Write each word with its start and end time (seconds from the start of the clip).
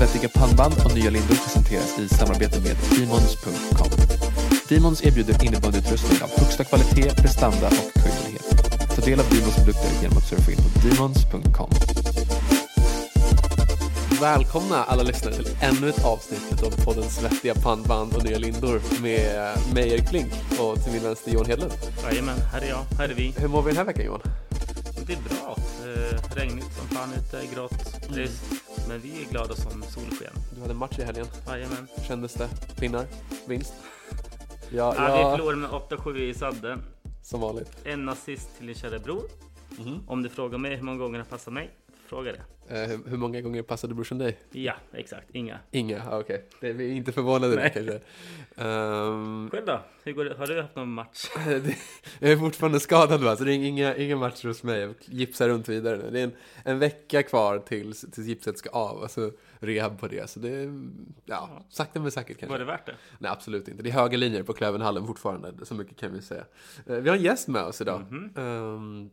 Svettiga 0.00 0.28
pannband 0.28 0.74
och 0.84 0.94
nya 0.94 1.10
lindor 1.10 1.34
presenteras 1.34 1.98
i 1.98 2.08
samarbete 2.08 2.60
med 2.60 2.76
Demons.com. 2.98 3.90
Demons 4.68 5.04
erbjuder 5.04 5.44
innebandyutrustning 5.44 6.22
av 6.22 6.30
högsta 6.40 6.64
kvalitet, 6.64 7.10
prestanda 7.22 7.66
och 7.66 7.92
kundlighet. 8.02 8.46
Ta 8.96 9.02
del 9.02 9.20
av 9.20 9.26
Demons 9.30 9.56
produkter 9.56 10.02
genom 10.02 10.18
att 10.18 10.28
surfa 10.28 10.50
in 10.50 10.56
på 10.56 10.88
Demons.com. 10.88 11.70
Välkomna 14.20 14.84
alla 14.84 15.02
lyssnare 15.02 15.34
till 15.34 15.48
ännu 15.60 15.88
ett 15.88 16.04
avsnitt 16.04 16.62
av 16.62 16.84
podden 16.84 17.10
Svettiga 17.10 17.54
pannband 17.54 18.14
och 18.16 18.24
nya 18.24 18.38
lindor 18.38 18.82
med 19.02 19.58
mig 19.74 19.92
Erik 19.92 20.08
Flink 20.08 20.32
och 20.60 20.84
till 20.84 20.92
min 20.92 21.02
vänster 21.02 21.32
Johan 21.32 21.46
Hedlund. 21.46 21.72
Jajamän, 22.04 22.38
här 22.52 22.60
är 22.60 22.68
jag, 22.68 22.84
här 22.98 23.08
är 23.08 23.14
vi. 23.14 23.34
Hur 23.36 23.48
mår 23.48 23.62
vi 23.62 23.70
den 23.70 23.76
här 23.76 23.84
veckan 23.84 24.04
Johan? 24.04 24.20
Det 25.06 25.12
är 25.12 25.18
bra. 25.28 25.56
Eh, 25.84 26.36
regnigt 26.36 26.76
som 26.78 26.96
fan 26.96 27.12
ute, 27.12 27.54
grått, 27.54 28.08
trist. 28.14 28.42
Men 28.90 29.00
vi 29.00 29.22
är 29.24 29.30
glada 29.30 29.54
som 29.54 29.82
solsken. 29.82 30.32
Du 30.54 30.60
hade 30.60 30.74
match 30.74 30.98
i 30.98 31.02
helgen. 31.02 31.26
Jajamän. 31.46 31.86
Kändes 32.08 32.34
det? 32.34 32.48
Pinnar? 32.78 33.06
Vinst? 33.48 33.74
Ja, 34.72 34.94
Ja, 34.96 35.14
vi 35.16 35.20
ja, 35.20 35.30
förlorade 35.36 35.56
med 35.56 35.70
8-7 35.70 36.16
i 36.16 36.34
sadden. 36.34 36.82
som 37.22 37.40
vanligt. 37.40 37.76
En 37.84 38.08
assist 38.08 38.48
till 38.58 38.66
din 38.66 38.74
kära 38.76 38.98
bror. 38.98 39.22
Mhm. 39.78 40.00
Om 40.08 40.22
du 40.22 40.28
frågar 40.28 40.58
mig 40.58 40.76
hur 40.76 40.82
många 40.82 40.98
gånger 40.98 41.18
han 41.18 41.26
passar 41.26 41.52
mig, 41.52 41.70
fråga 42.10 42.32
det. 42.32 42.42
Eh, 42.82 42.98
hur, 43.06 43.16
många 43.16 43.40
gånger 43.40 43.62
passade 43.62 43.94
brorsan 43.94 44.18
dig? 44.18 44.38
Ja, 44.50 44.74
exakt. 44.92 45.30
Inga. 45.32 45.58
Inga, 45.70 46.02
ah, 46.10 46.18
okej. 46.20 46.44
Det 46.60 46.72
Vi 46.72 46.90
är 46.90 46.94
inte 46.94 47.12
förvånade 47.12 47.56
där 47.56 47.62
Nej. 47.62 47.70
kanske. 47.74 48.00
Ehm, 48.56 49.48
Själv 49.52 49.66
då? 49.66 49.80
Hur 50.04 50.12
går 50.12 50.24
det? 50.24 50.34
Har 50.34 50.46
du 50.46 50.62
haft 50.62 50.76
någon 50.76 50.92
match? 50.92 51.24
det- 51.46 51.76
jag 52.20 52.32
är 52.32 52.36
fortfarande 52.36 52.80
skadad 52.80 53.22
va, 53.22 53.36
så 53.36 53.44
det 53.44 53.52
är 53.52 53.56
inga, 53.56 53.96
inga 53.96 54.16
matcher 54.16 54.48
hos 54.48 54.62
mig. 54.62 54.80
Jag 54.80 54.94
gipsar 55.00 55.48
runt 55.48 55.68
vidare 55.68 55.96
nu. 55.96 56.10
Det 56.10 56.20
är 56.20 56.24
en, 56.24 56.32
en 56.64 56.78
vecka 56.78 57.22
kvar 57.22 57.58
tills, 57.58 58.00
tills 58.00 58.26
gipset 58.26 58.58
ska 58.58 58.70
av, 58.70 59.02
alltså 59.02 59.32
rehab 59.58 60.00
på 60.00 60.08
det. 60.08 60.30
Så 60.30 60.40
det 60.40 60.48
är, 60.50 60.80
ja, 61.24 61.64
sakta 61.68 62.00
men 62.00 62.10
säkert 62.10 62.38
kanske. 62.38 62.52
Var 62.52 62.58
det 62.58 62.64
värt 62.64 62.86
det? 62.86 62.94
Nej, 63.18 63.30
absolut 63.30 63.68
inte. 63.68 63.82
Det 63.82 63.88
är 63.90 63.94
höga 63.94 64.16
linjer 64.18 64.42
på 64.42 64.52
Klövenhallen 64.52 65.06
fortfarande, 65.06 65.66
så 65.66 65.74
mycket 65.74 65.96
kan 65.96 66.12
vi 66.12 66.22
säga. 66.22 66.44
Eh, 66.86 66.96
Vi 66.96 67.08
har 67.08 67.16
en 67.16 67.22
gäst 67.22 67.48
med 67.48 67.62
oss 67.62 67.80
idag. 67.80 68.00
Mhm. 68.10 68.30
Ehm, 68.36 69.10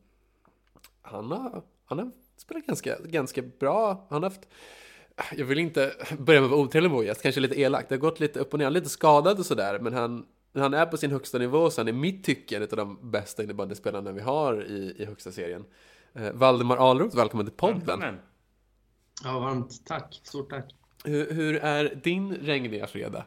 han, 1.01 1.31
har, 1.31 1.61
han 1.85 1.99
har 1.99 2.11
spelat 2.37 2.65
ganska, 2.65 2.97
ganska 3.03 3.41
bra. 3.41 4.07
Han 4.09 4.23
har 4.23 4.29
haft... 4.29 4.47
Jag 5.35 5.45
vill 5.45 5.59
inte 5.59 5.93
börja 6.19 6.41
med 6.41 6.45
att 6.45 6.51
vara 6.51 6.61
otrevlig 6.61 6.91
mot 6.91 7.05
gäst, 7.05 7.21
kanske 7.21 7.41
lite 7.41 7.59
elakt. 7.59 7.89
Det 7.89 7.95
har 7.95 7.99
gått 7.99 8.19
lite 8.19 8.39
upp 8.39 8.53
och 8.53 8.59
ner, 8.59 8.65
han 8.65 8.75
är 8.75 8.79
lite 8.79 8.89
skadad 8.89 9.39
och 9.39 9.45
sådär, 9.45 9.79
men 9.79 9.93
han, 9.93 10.25
han 10.53 10.73
är 10.73 10.85
på 10.85 10.97
sin 10.97 11.11
högsta 11.11 11.37
nivå, 11.37 11.69
så 11.69 11.81
han 11.81 11.87
är 11.87 11.91
i 11.91 11.95
mitt 11.95 12.23
tycke 12.23 12.55
en 12.55 12.61
av 12.61 12.67
de 12.69 13.11
bästa 13.11 13.43
innebandyspelarna 13.43 14.11
vi 14.11 14.21
har 14.21 14.65
i, 14.65 14.95
i 14.97 15.05
högsta 15.05 15.31
serien. 15.31 15.65
Eh, 16.13 16.31
Valdemar 16.31 16.77
Ahlroth, 16.77 17.15
välkommen 17.15 17.45
till 17.45 17.55
podden. 17.55 17.79
Välkommen. 17.85 18.19
Ja, 19.23 19.39
varmt 19.39 19.85
tack. 19.85 20.21
Stort 20.23 20.49
tack. 20.49 20.75
Hur, 21.03 21.31
hur 21.31 21.55
är 21.55 21.95
din 22.03 22.35
regniga 22.35 22.87
fredag? 22.87 23.25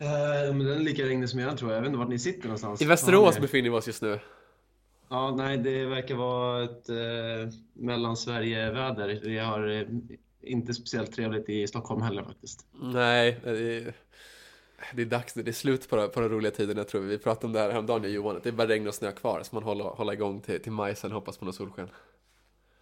Eh, 0.00 0.54
men 0.54 0.58
den 0.58 0.76
är 0.76 0.80
lika 0.80 1.02
regnig 1.02 1.28
som 1.28 1.40
jag 1.40 1.58
tror 1.58 1.70
jag. 1.70 1.76
Jag 1.76 1.82
vet 1.82 1.88
inte 1.88 1.98
vart 1.98 2.08
ni 2.08 2.18
sitter 2.18 2.42
någonstans. 2.42 2.82
I 2.82 2.84
Västerås 2.84 3.38
befinner 3.38 3.70
vi 3.70 3.76
oss 3.76 3.86
just 3.86 4.02
nu. 4.02 4.18
Ja, 5.08 5.34
nej, 5.36 5.58
det 5.58 5.86
verkar 5.86 6.14
vara 6.14 6.64
ett 6.64 6.88
eh, 6.88 7.54
mellansverige-väder. 7.72 9.20
Vi 9.24 9.38
har 9.38 9.68
eh, 9.68 9.86
inte 10.40 10.74
speciellt 10.74 11.12
trevligt 11.12 11.48
i 11.48 11.66
Stockholm 11.66 12.02
heller 12.02 12.22
faktiskt. 12.22 12.66
Nej, 12.72 13.40
det 13.44 13.50
är, 13.50 13.94
det 14.94 15.02
är 15.02 15.06
dags 15.06 15.36
nu. 15.36 15.42
Det 15.42 15.50
är 15.50 15.52
slut 15.52 15.90
på, 15.90 15.96
de- 15.96 16.10
på 16.10 16.20
de 16.20 16.28
roliga 16.28 16.50
tiderna 16.52 16.84
tror 16.84 17.00
vi. 17.00 17.08
Vi 17.08 17.18
pratade 17.18 17.46
om 17.46 17.52
det 17.52 17.60
här 17.60 17.70
häromdagen 17.70 18.02
jag 18.02 18.10
och 18.10 18.14
Johan, 18.14 18.40
det 18.42 18.48
är 18.48 18.52
bara 18.52 18.68
regn 18.68 18.88
och 18.88 18.94
snö 18.94 19.12
kvar. 19.12 19.40
Så 19.42 19.54
man 19.56 19.62
håller, 19.64 19.84
håller 19.84 20.12
igång 20.12 20.40
till, 20.40 20.62
till 20.62 20.72
maj 20.72 20.96
sen 20.96 21.12
hoppas 21.12 21.38
på 21.38 21.44
något 21.44 21.54
solsken. 21.54 21.88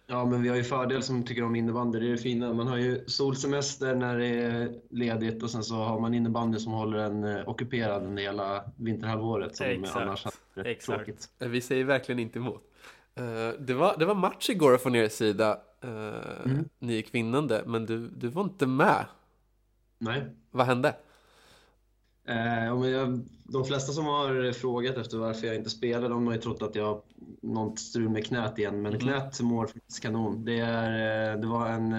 Ja, 0.07 0.25
men 0.25 0.41
vi 0.41 0.49
har 0.49 0.55
ju 0.55 0.63
fördel 0.63 1.03
som 1.03 1.23
tycker 1.25 1.43
om 1.43 1.55
innebandy. 1.55 1.99
Det 1.99 2.07
är 2.07 2.11
det 2.11 2.17
fina. 2.17 2.53
Man 2.53 2.67
har 2.67 2.77
ju 2.77 3.03
solsemester 3.07 3.95
när 3.95 4.17
det 4.17 4.25
är 4.27 4.73
ledigt 4.89 5.43
och 5.43 5.49
sen 5.51 5.63
så 5.63 5.75
har 5.75 5.99
man 5.99 6.13
innebandy 6.13 6.59
som 6.59 6.73
håller 6.73 6.97
en 6.97 7.23
eh, 7.23 7.49
ockuperad 7.49 8.03
under 8.03 8.23
hela 8.23 8.63
vinterhalvåret 8.77 9.55
som 9.55 9.65
Exakt. 9.65 9.95
annars 9.97 10.25
Exakt. 10.55 10.85
tråkigt. 10.97 11.29
Eh, 11.39 11.47
Vi 11.47 11.61
säger 11.61 11.83
verkligen 11.83 12.19
inte 12.19 12.39
emot. 12.39 12.63
Eh, 13.15 13.49
det, 13.59 13.73
var, 13.73 13.97
det 13.99 14.05
var 14.05 14.15
match 14.15 14.49
igår 14.49 14.77
från 14.77 14.95
er 14.95 15.09
sida. 15.09 15.59
Uh, 15.85 15.89
Mm. 16.45 16.69
Ni 16.79 16.93
gick 16.93 17.15
vinnande, 17.15 17.63
men 17.65 17.85
du, 17.85 18.09
du 18.09 18.27
var 18.27 18.43
inte 18.43 18.67
med. 18.67 19.05
Nej. 19.97 20.23
Vad 20.51 20.65
hände? 20.65 20.95
Eh, 22.27 22.65
jag, 22.65 23.19
de 23.43 23.65
flesta 23.65 23.91
som 23.91 24.05
har 24.05 24.51
frågat 24.51 24.97
efter 24.97 25.17
varför 25.17 25.47
jag 25.47 25.55
inte 25.55 25.69
spelar, 25.69 26.09
de 26.09 26.27
har 26.27 26.33
ju 26.33 26.39
trott 26.41 26.61
att 26.61 26.75
jag 26.75 26.85
har 26.85 27.01
något 27.41 27.79
strul 27.79 28.09
med 28.09 28.25
knät 28.25 28.59
igen. 28.59 28.81
Men 28.81 28.99
knät 28.99 29.41
mår 29.41 29.67
faktiskt 29.67 30.01
kanon. 30.01 30.45
Det, 30.45 30.59
är, 30.59 31.33
eh, 31.33 31.39
det 31.39 31.47
var 31.47 31.67
en... 31.69 31.93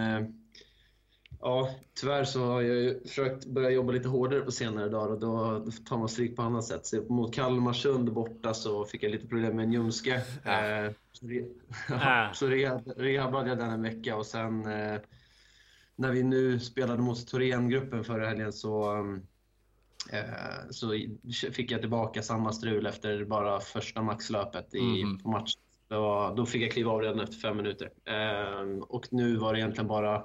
Ja, 1.46 1.70
tyvärr 2.00 2.24
så 2.24 2.44
har 2.44 2.60
jag 2.62 2.76
ju 2.76 3.00
försökt 3.00 3.46
börja 3.46 3.70
jobba 3.70 3.92
lite 3.92 4.08
hårdare 4.08 4.40
på 4.40 4.50
senare 4.50 4.88
dagar 4.88 5.12
och 5.12 5.20
då, 5.20 5.66
tar 5.88 5.98
man 5.98 6.08
stryk 6.08 6.36
på 6.36 6.42
annat 6.42 6.64
sätt. 6.64 6.86
Så 6.86 7.02
mot 7.02 7.34
Kalmarsund 7.34 8.12
borta 8.12 8.54
så 8.54 8.84
fick 8.84 9.02
jag 9.02 9.12
lite 9.12 9.26
problem 9.26 9.56
med 9.56 9.64
en 9.64 9.72
ljumske. 9.72 10.22
Ja. 10.44 10.66
Eh, 10.66 10.90
så 11.12 11.26
re, 11.26 11.44
Ah. 12.02 12.32
så 12.32 12.46
rehab, 12.48 13.34
jag 13.34 13.58
den 13.58 13.70
en 13.70 13.82
vecka 13.82 14.16
och 14.16 14.26
sen 14.26 14.66
eh, 14.66 15.00
när 15.96 16.10
vi 16.12 16.22
nu 16.22 16.60
spelade 16.60 17.02
mot 17.02 17.26
Thorengruppen 17.28 18.04
förra 18.04 18.28
helgen 18.28 18.52
så 18.52 19.04
Eh, 20.12 20.70
så 20.70 20.92
fick 21.52 21.70
jag 21.70 21.80
tillbaka 21.80 22.22
samma 22.22 22.52
strul 22.52 22.86
efter 22.86 23.24
bara 23.24 23.60
första 23.60 24.02
maxlöpet 24.02 24.74
i, 24.74 25.04
Mhm. 25.04 25.18
på 25.18 25.28
matchen. 25.28 25.60
Då, 25.88 26.34
då 26.36 26.46
fick 26.46 26.62
jag 26.62 26.70
kliva 26.70 26.92
av 26.92 27.00
redan 27.02 27.20
efter 27.20 27.36
fem 27.36 27.56
minuter. 27.56 27.90
Och 28.88 29.06
nu 29.12 29.36
var 29.36 29.52
det 29.52 29.58
egentligen 29.58 29.88
bara 29.88 30.24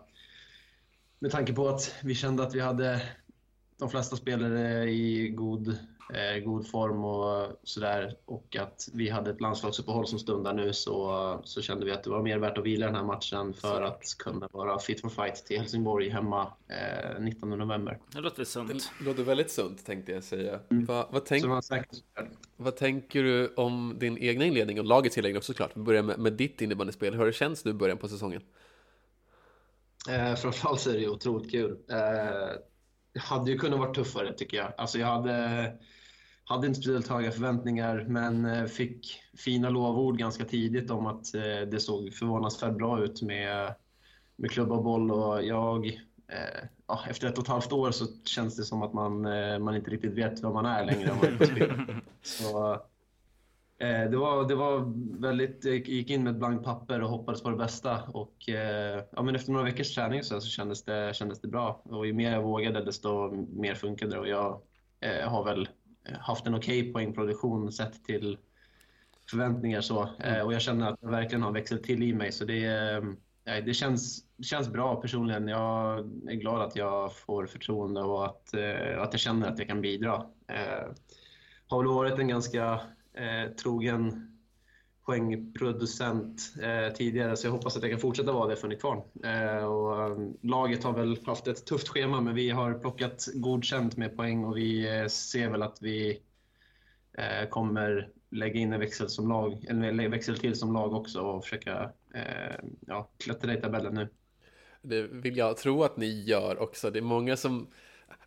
med 1.19 1.31
tanke 1.31 1.53
på 1.53 1.67
att 1.69 1.95
vi 2.03 2.15
kände 2.15 2.43
att 2.43 2.55
vi 2.55 2.59
hade 2.59 3.01
de 3.79 3.89
flesta 3.89 4.15
spelare 4.15 4.89
i 4.89 5.29
god, 5.29 5.67
eh, 6.13 6.43
god 6.45 6.67
form 6.67 7.05
och 7.05 7.59
sådär 7.63 8.15
och 8.25 8.55
att 8.59 8.89
vi 8.93 9.09
hade 9.09 9.31
ett 9.31 9.41
landslagsuppehåll 9.41 10.07
som 10.07 10.19
stundar 10.19 10.53
nu 10.53 10.73
så, 10.73 11.41
så 11.43 11.61
kände 11.61 11.85
vi 11.85 11.91
att 11.91 12.03
det 12.03 12.09
var 12.09 12.21
mer 12.21 12.37
värt 12.37 12.57
att 12.57 12.65
vila 12.65 12.85
den 12.85 12.95
här 12.95 13.03
matchen 13.03 13.53
för 13.53 13.81
att 13.81 14.03
kunna 14.17 14.47
vara 14.51 14.79
fit 14.79 15.01
for 15.01 15.09
fight 15.09 15.35
till 15.45 15.57
Helsingborg 15.59 16.09
hemma 16.09 16.53
eh, 16.67 17.21
19 17.21 17.49
november. 17.49 17.99
Det 18.13 18.21
låter 18.21 18.43
sunt. 18.43 18.91
Det 18.99 19.05
låter 19.05 19.23
väldigt 19.23 19.51
sunt 19.51 19.85
tänkte 19.85 20.11
jag 20.11 20.23
säga. 20.23 20.59
Mm. 20.71 20.85
Va, 20.85 21.09
vad, 21.11 21.25
tänk, 21.25 21.41
Så 21.41 21.47
man 21.47 21.63
säkert 21.63 22.03
vad 22.57 22.75
tänker 22.75 23.23
du 23.23 23.53
om 23.55 23.95
din 23.99 24.17
egna 24.17 24.45
inledning 24.45 24.79
och 24.79 24.85
lagets 24.85 25.17
inledning 25.17 25.37
också 25.37 25.53
såklart? 25.53 25.71
Vi 25.73 25.81
börjar 25.81 26.03
med, 26.03 26.19
med 26.19 26.33
ditt 26.33 26.61
innebandyspel. 26.61 27.13
Hur 27.13 27.19
har 27.19 27.25
det 27.25 27.33
känts 27.33 27.65
nu 27.65 27.71
i 27.71 27.73
början 27.73 27.97
på 27.97 28.07
säsongen? 28.07 28.41
Eh, 30.09 30.35
framförallt 30.35 30.79
så 30.79 30.89
är 30.89 30.93
det 30.93 30.99
ju 30.99 31.09
otroligt 31.09 31.51
kul. 31.51 31.71
Eh, 31.71 32.57
det 33.13 33.19
hade 33.19 33.51
ju 33.51 33.57
kunnat 33.57 33.79
vara 33.79 33.93
tuffare 33.93 34.33
tycker 34.33 34.57
jag. 34.57 34.73
Alltså 34.77 34.99
jag 34.99 35.07
hade, 35.07 35.73
hade 36.43 36.67
inte 36.67 36.79
speciellt 36.79 37.07
höga 37.07 37.31
förväntningar 37.31 38.05
men 38.07 38.45
eh, 38.45 38.65
fick 38.65 39.21
fina 39.37 39.69
lovord 39.69 40.17
ganska 40.17 40.45
tidigt 40.45 40.91
om 40.91 41.05
att 41.05 41.35
eh, 41.35 41.69
det 41.71 41.79
såg 41.79 42.13
förvånansvärt 42.13 42.77
bra 42.77 43.03
ut 43.03 43.21
med, 43.21 43.75
med 44.35 44.51
klubba 44.51 44.75
och 44.75 44.83
boll 44.83 45.11
och 45.11 45.43
jag 45.43 45.85
eh, 46.27 46.67
ja, 46.87 47.03
efter 47.09 47.27
ett 47.27 47.37
och 47.37 47.43
ett 47.43 47.49
halvt 47.49 47.71
år 47.71 47.91
så 47.91 48.05
känns 48.25 48.55
det 48.55 48.63
som 48.63 48.81
att 48.81 48.93
man, 48.93 49.21
man 49.63 49.75
inte 49.75 49.91
riktigt 49.91 50.13
vet 50.13 50.41
vad 50.41 50.53
man 50.53 50.65
är 50.65 50.85
längre. 50.85 51.11
Så, 52.21 52.81
det, 53.79 54.17
var, 54.17 54.47
det 54.47 54.55
var 54.55 54.93
väldigt, 55.21 55.65
jag 55.65 55.87
gick 55.87 56.09
in 56.09 56.23
med 56.23 56.31
ett 56.31 56.39
blankt 56.39 56.65
papper 56.65 57.01
och 57.01 57.09
hoppades 57.09 57.43
på 57.43 57.49
det 57.49 57.57
bästa. 57.57 58.03
Och, 58.03 58.49
eh, 58.49 59.03
ja, 59.11 59.21
men 59.21 59.35
efter 59.35 59.51
några 59.51 59.65
veckors 59.65 59.95
träning 59.95 60.23
så, 60.23 60.41
så 60.41 60.47
kändes, 60.47 60.83
det, 60.83 61.15
kändes 61.15 61.41
det 61.41 61.47
bra. 61.47 61.81
Och 61.83 62.07
ju 62.07 62.13
mer 62.13 62.31
jag 62.31 62.43
vågade 62.43 62.85
desto 62.85 63.31
mer 63.31 63.75
funkade 63.75 64.11
det. 64.11 64.19
Och 64.19 64.27
jag 64.27 64.61
eh, 64.99 65.29
har 65.29 65.45
väl 65.45 65.69
haft 66.19 66.47
en 66.47 66.55
okej 66.55 66.93
poängproduktion 66.93 67.71
sett 67.71 68.03
till 68.05 68.37
förväntningar. 69.29 69.81
Så. 69.81 70.09
Eh, 70.19 70.41
och 70.41 70.53
jag 70.53 70.61
känner 70.61 70.89
att 70.89 70.99
jag 71.01 71.11
verkligen 71.11 71.43
har 71.43 71.51
växlat 71.51 71.83
till 71.83 72.03
i 72.03 72.13
mig. 72.13 72.31
Så 72.31 72.45
det, 72.45 72.65
eh, 73.45 73.63
det, 73.65 73.73
känns, 73.73 74.25
känns 74.43 74.69
bra 74.69 75.01
personligen. 75.01 75.47
Jag 75.47 75.99
är 76.29 76.35
glad 76.35 76.61
att 76.61 76.75
jag 76.75 77.15
får 77.15 77.45
förtroende 77.45 78.01
och 78.01 78.25
att, 78.25 78.53
eh, 78.53 79.01
att 79.01 79.13
jag 79.13 79.19
känner 79.19 79.47
att 79.47 79.59
jag 79.59 79.67
kan 79.67 79.81
bidra. 79.81 80.25
Eh, 80.47 80.87
har 81.67 81.83
väl 81.83 81.93
varit 81.93 82.19
en 82.19 82.27
ganska 82.27 82.81
eh, 83.13 83.51
trogen 83.51 84.25
poängproducent 85.05 86.53
eh, 86.61 86.93
tidigare 86.93 87.37
så 87.37 87.47
jag 87.47 87.51
hoppas 87.51 87.77
att 87.77 87.83
jag 87.83 87.91
kan 87.91 87.99
fortsätta 87.99 88.31
vara 88.31 88.47
det 88.47 88.55
för 88.55 88.67
Nykvarn. 88.67 89.01
Eh, 89.23 89.65
och, 89.65 90.03
eh, 90.03 90.17
laget 90.41 90.83
har 90.83 90.93
väl 90.93 91.17
haft 91.25 91.47
ett 91.47 91.65
tufft 91.65 91.87
schema 91.87 92.21
men 92.21 92.35
vi 92.35 92.49
har 92.49 92.73
plockat 92.73 93.27
godkänt 93.33 93.97
med 93.97 94.15
poäng 94.15 94.45
och 94.45 94.57
vi 94.57 94.99
eh, 94.99 95.07
ser 95.07 95.49
väl 95.49 95.61
att 95.61 95.77
vi 95.81 96.21
eh, 97.13 97.49
kommer 97.49 98.09
lägga 98.31 98.59
in 98.59 98.73
en 98.73 98.79
växel, 98.79 99.09
som 99.09 99.29
lag, 99.29 99.65
eller 99.69 100.03
en 100.03 100.11
växel 100.11 100.37
till 100.37 100.55
som 100.55 100.73
lag 100.73 100.93
också 100.93 101.21
och 101.21 101.43
försöka 101.43 101.91
eh, 102.13 102.55
ja, 102.87 103.09
klättra 103.17 103.53
i 103.53 103.61
tabellen 103.61 103.93
nu. 103.93 104.07
Det 104.81 105.01
vill 105.01 105.37
jag 105.37 105.57
tro 105.57 105.83
att 105.83 105.97
ni 105.97 106.23
gör 106.23 106.61
också. 106.61 106.91
Det 106.91 106.99
är 106.99 107.03
många 107.03 107.37
som... 107.37 107.67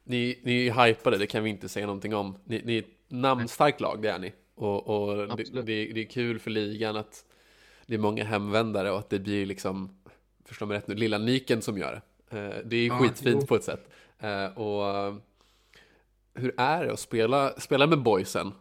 Ni, 0.05 0.41
ni 0.45 0.67
är 0.67 0.87
hypade, 0.87 1.19
det 1.19 1.27
kan 1.27 1.45
vi 1.45 1.51
inte 1.51 1.69
säga 1.69 1.87
någonting 1.87 2.15
om. 2.15 2.39
Ni, 2.45 2.63
ni 2.65 2.77
är 2.77 2.83
ett 2.83 2.95
namnstarkt 3.09 3.81
lag, 3.81 4.03
det 4.03 4.11
är 4.11 4.19
ni. 4.19 4.33
Och, 4.55 4.87
och 4.87 5.37
det, 5.37 5.45
det, 5.63 5.63
det 5.93 6.01
är 6.01 6.11
kul 6.11 6.39
för 6.39 6.51
ligan 6.51 6.97
att 6.97 7.25
det 7.87 7.95
är 7.95 7.99
många 7.99 8.25
hemvändare 8.25 8.91
och 8.91 8.99
att 8.99 9.11
det 9.11 9.19
blir 9.19 9.47
liksom, 9.47 9.97
förstår 10.45 10.67
mig 10.67 10.77
rätt 10.77 10.89
nu, 10.89 10.95
lilla 10.95 11.19
Nyken 11.19 11.63
som 11.63 11.79
gör 11.79 11.93
det. 12.29 12.39
Eh, 12.39 12.57
det 12.65 12.77
är 12.77 12.87
Ja, 12.87 12.99
skitfint 12.99 13.39
jo. 13.41 13.47
på 13.47 13.57
ett 13.57 13.65
sätt. 13.65 13.89
Eh, 14.19 14.59
och 14.59 15.15
hur 16.35 16.55
är 16.57 16.85
det 16.85 16.93
att 16.93 17.01
spela, 17.01 17.61
spela 17.61 17.87
med 17.87 18.03
boysen? 18.03 18.53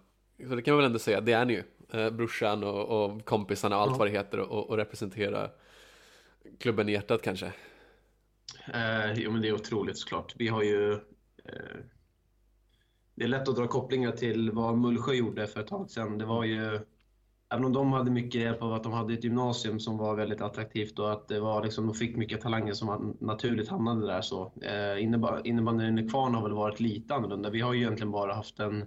Så 0.50 0.56
det 0.56 0.62
kan 0.62 0.74
man 0.74 0.78
väl 0.78 0.86
ändå 0.86 1.00
säga, 1.00 1.22
det 1.22 1.34
är 1.34 1.46
ni 1.46 1.54
ju. 1.54 1.64
Eh, 2.00 2.10
brorsan 2.10 2.64
och, 2.64 3.06
och 3.06 3.26
kompisarna 3.26 3.76
och 3.76 3.82
allt 3.82 3.92
Ja. 3.92 3.98
vad 3.98 4.08
det 4.08 4.12
heter 4.12 4.40
och, 4.40 4.70
och 4.70 4.78
representera 4.78 5.50
klubben 6.60 6.90
i 6.90 6.92
hjärtat 6.92 7.22
kanske. 7.22 7.46
Eh, 8.74 9.14
jo, 9.16 9.32
men 9.32 9.42
det 9.42 9.48
är 9.48 9.54
otroligt 9.54 9.98
såklart. 9.98 10.34
Vi 10.38 10.48
har 10.48 10.64
ju... 10.64 11.00
Det 13.22 13.26
är 13.26 13.30
lätt 13.30 13.48
att 13.48 13.56
dra 13.56 13.68
kopplingar 13.68 14.12
till 14.12 14.52
vad 14.52 14.78
Mullsjö 14.78 15.14
gjorde 15.14 15.48
för 15.48 15.60
ett 15.60 15.68
tag 15.68 15.90
sedan. 15.90 16.18
Det 16.18 16.26
var 16.26 16.44
ju... 16.44 16.80
Även 17.54 17.66
om 17.66 17.74
de 17.74 17.94
hade 17.94 18.12
mycket 18.12 18.42
hjälp 18.42 18.62
av 18.62 18.74
att 18.74 18.84
de 18.84 18.94
hade 18.94 19.14
ett 19.14 19.24
gymnasium 19.24 19.80
som 19.80 19.98
var 19.98 20.16
väldigt 20.16 20.42
attraktivt 20.42 21.00
och 21.00 21.12
att 21.12 21.28
det 21.28 21.40
var 21.40 21.64
liksom, 21.64 21.88
de 21.88 21.96
fick 21.96 22.16
mycket 22.16 22.42
talanger 22.42 22.74
som 22.74 23.18
naturligt 23.20 23.70
hamnade 23.70 24.08
där 24.08 24.22
så. 24.22 24.54
Eh, 24.62 25.04
innebandyn 25.44 26.00
i 26.00 26.10
Kvarn 26.10 26.36
har 26.36 26.44
väl 26.44 26.54
varit 26.54 26.80
lite 26.80 27.14
annorlunda. 27.14 27.50
Vi 27.50 27.62
har 27.62 27.74
ju 27.74 27.80
egentligen 27.82 28.12
bara 28.12 28.34
haft 28.34 28.60
en 28.60 28.86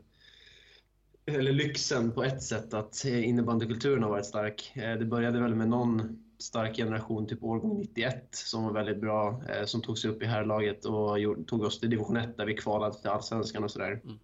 eller 1.27 1.53
lyxen 1.53 2.13
på 2.13 2.25
ett 2.25 2.43
sätt 2.43 2.75
att 2.75 3.05
eh, 3.05 3.29
innebandykulturen 3.29 4.03
har 4.03 4.11
varit 4.11 4.27
stark. 4.27 4.73
Eh, 4.75 4.95
det 4.99 5.05
började 5.05 5.41
väl 5.41 5.55
med 5.55 5.69
någon 5.69 6.24
stark 6.45 6.77
generation, 6.77 7.27
typ 7.27 7.45
årgång 7.45 7.79
91, 7.79 8.29
som 8.31 8.65
var 8.65 8.73
väldigt 8.73 9.01
bra, 9.01 9.43
eh, 9.49 9.65
som 9.65 9.83
tog 9.83 9.99
sig 9.99 10.11
upp 10.11 10.23
i 10.23 10.27
herrlaget 10.27 10.85
och 10.85 11.19
gjorde- 11.19 11.45
tog 11.45 11.63
oss 11.63 11.81
till 11.81 11.91
division 11.91 12.17
1 12.17 12.37
där 12.37 12.47
vi 12.47 12.55
kvalade 12.55 12.95
till 12.95 13.11
allsvenskan 13.11 13.65
och 13.65 13.71
sådär. 13.71 14.01
Mm. 14.05 14.19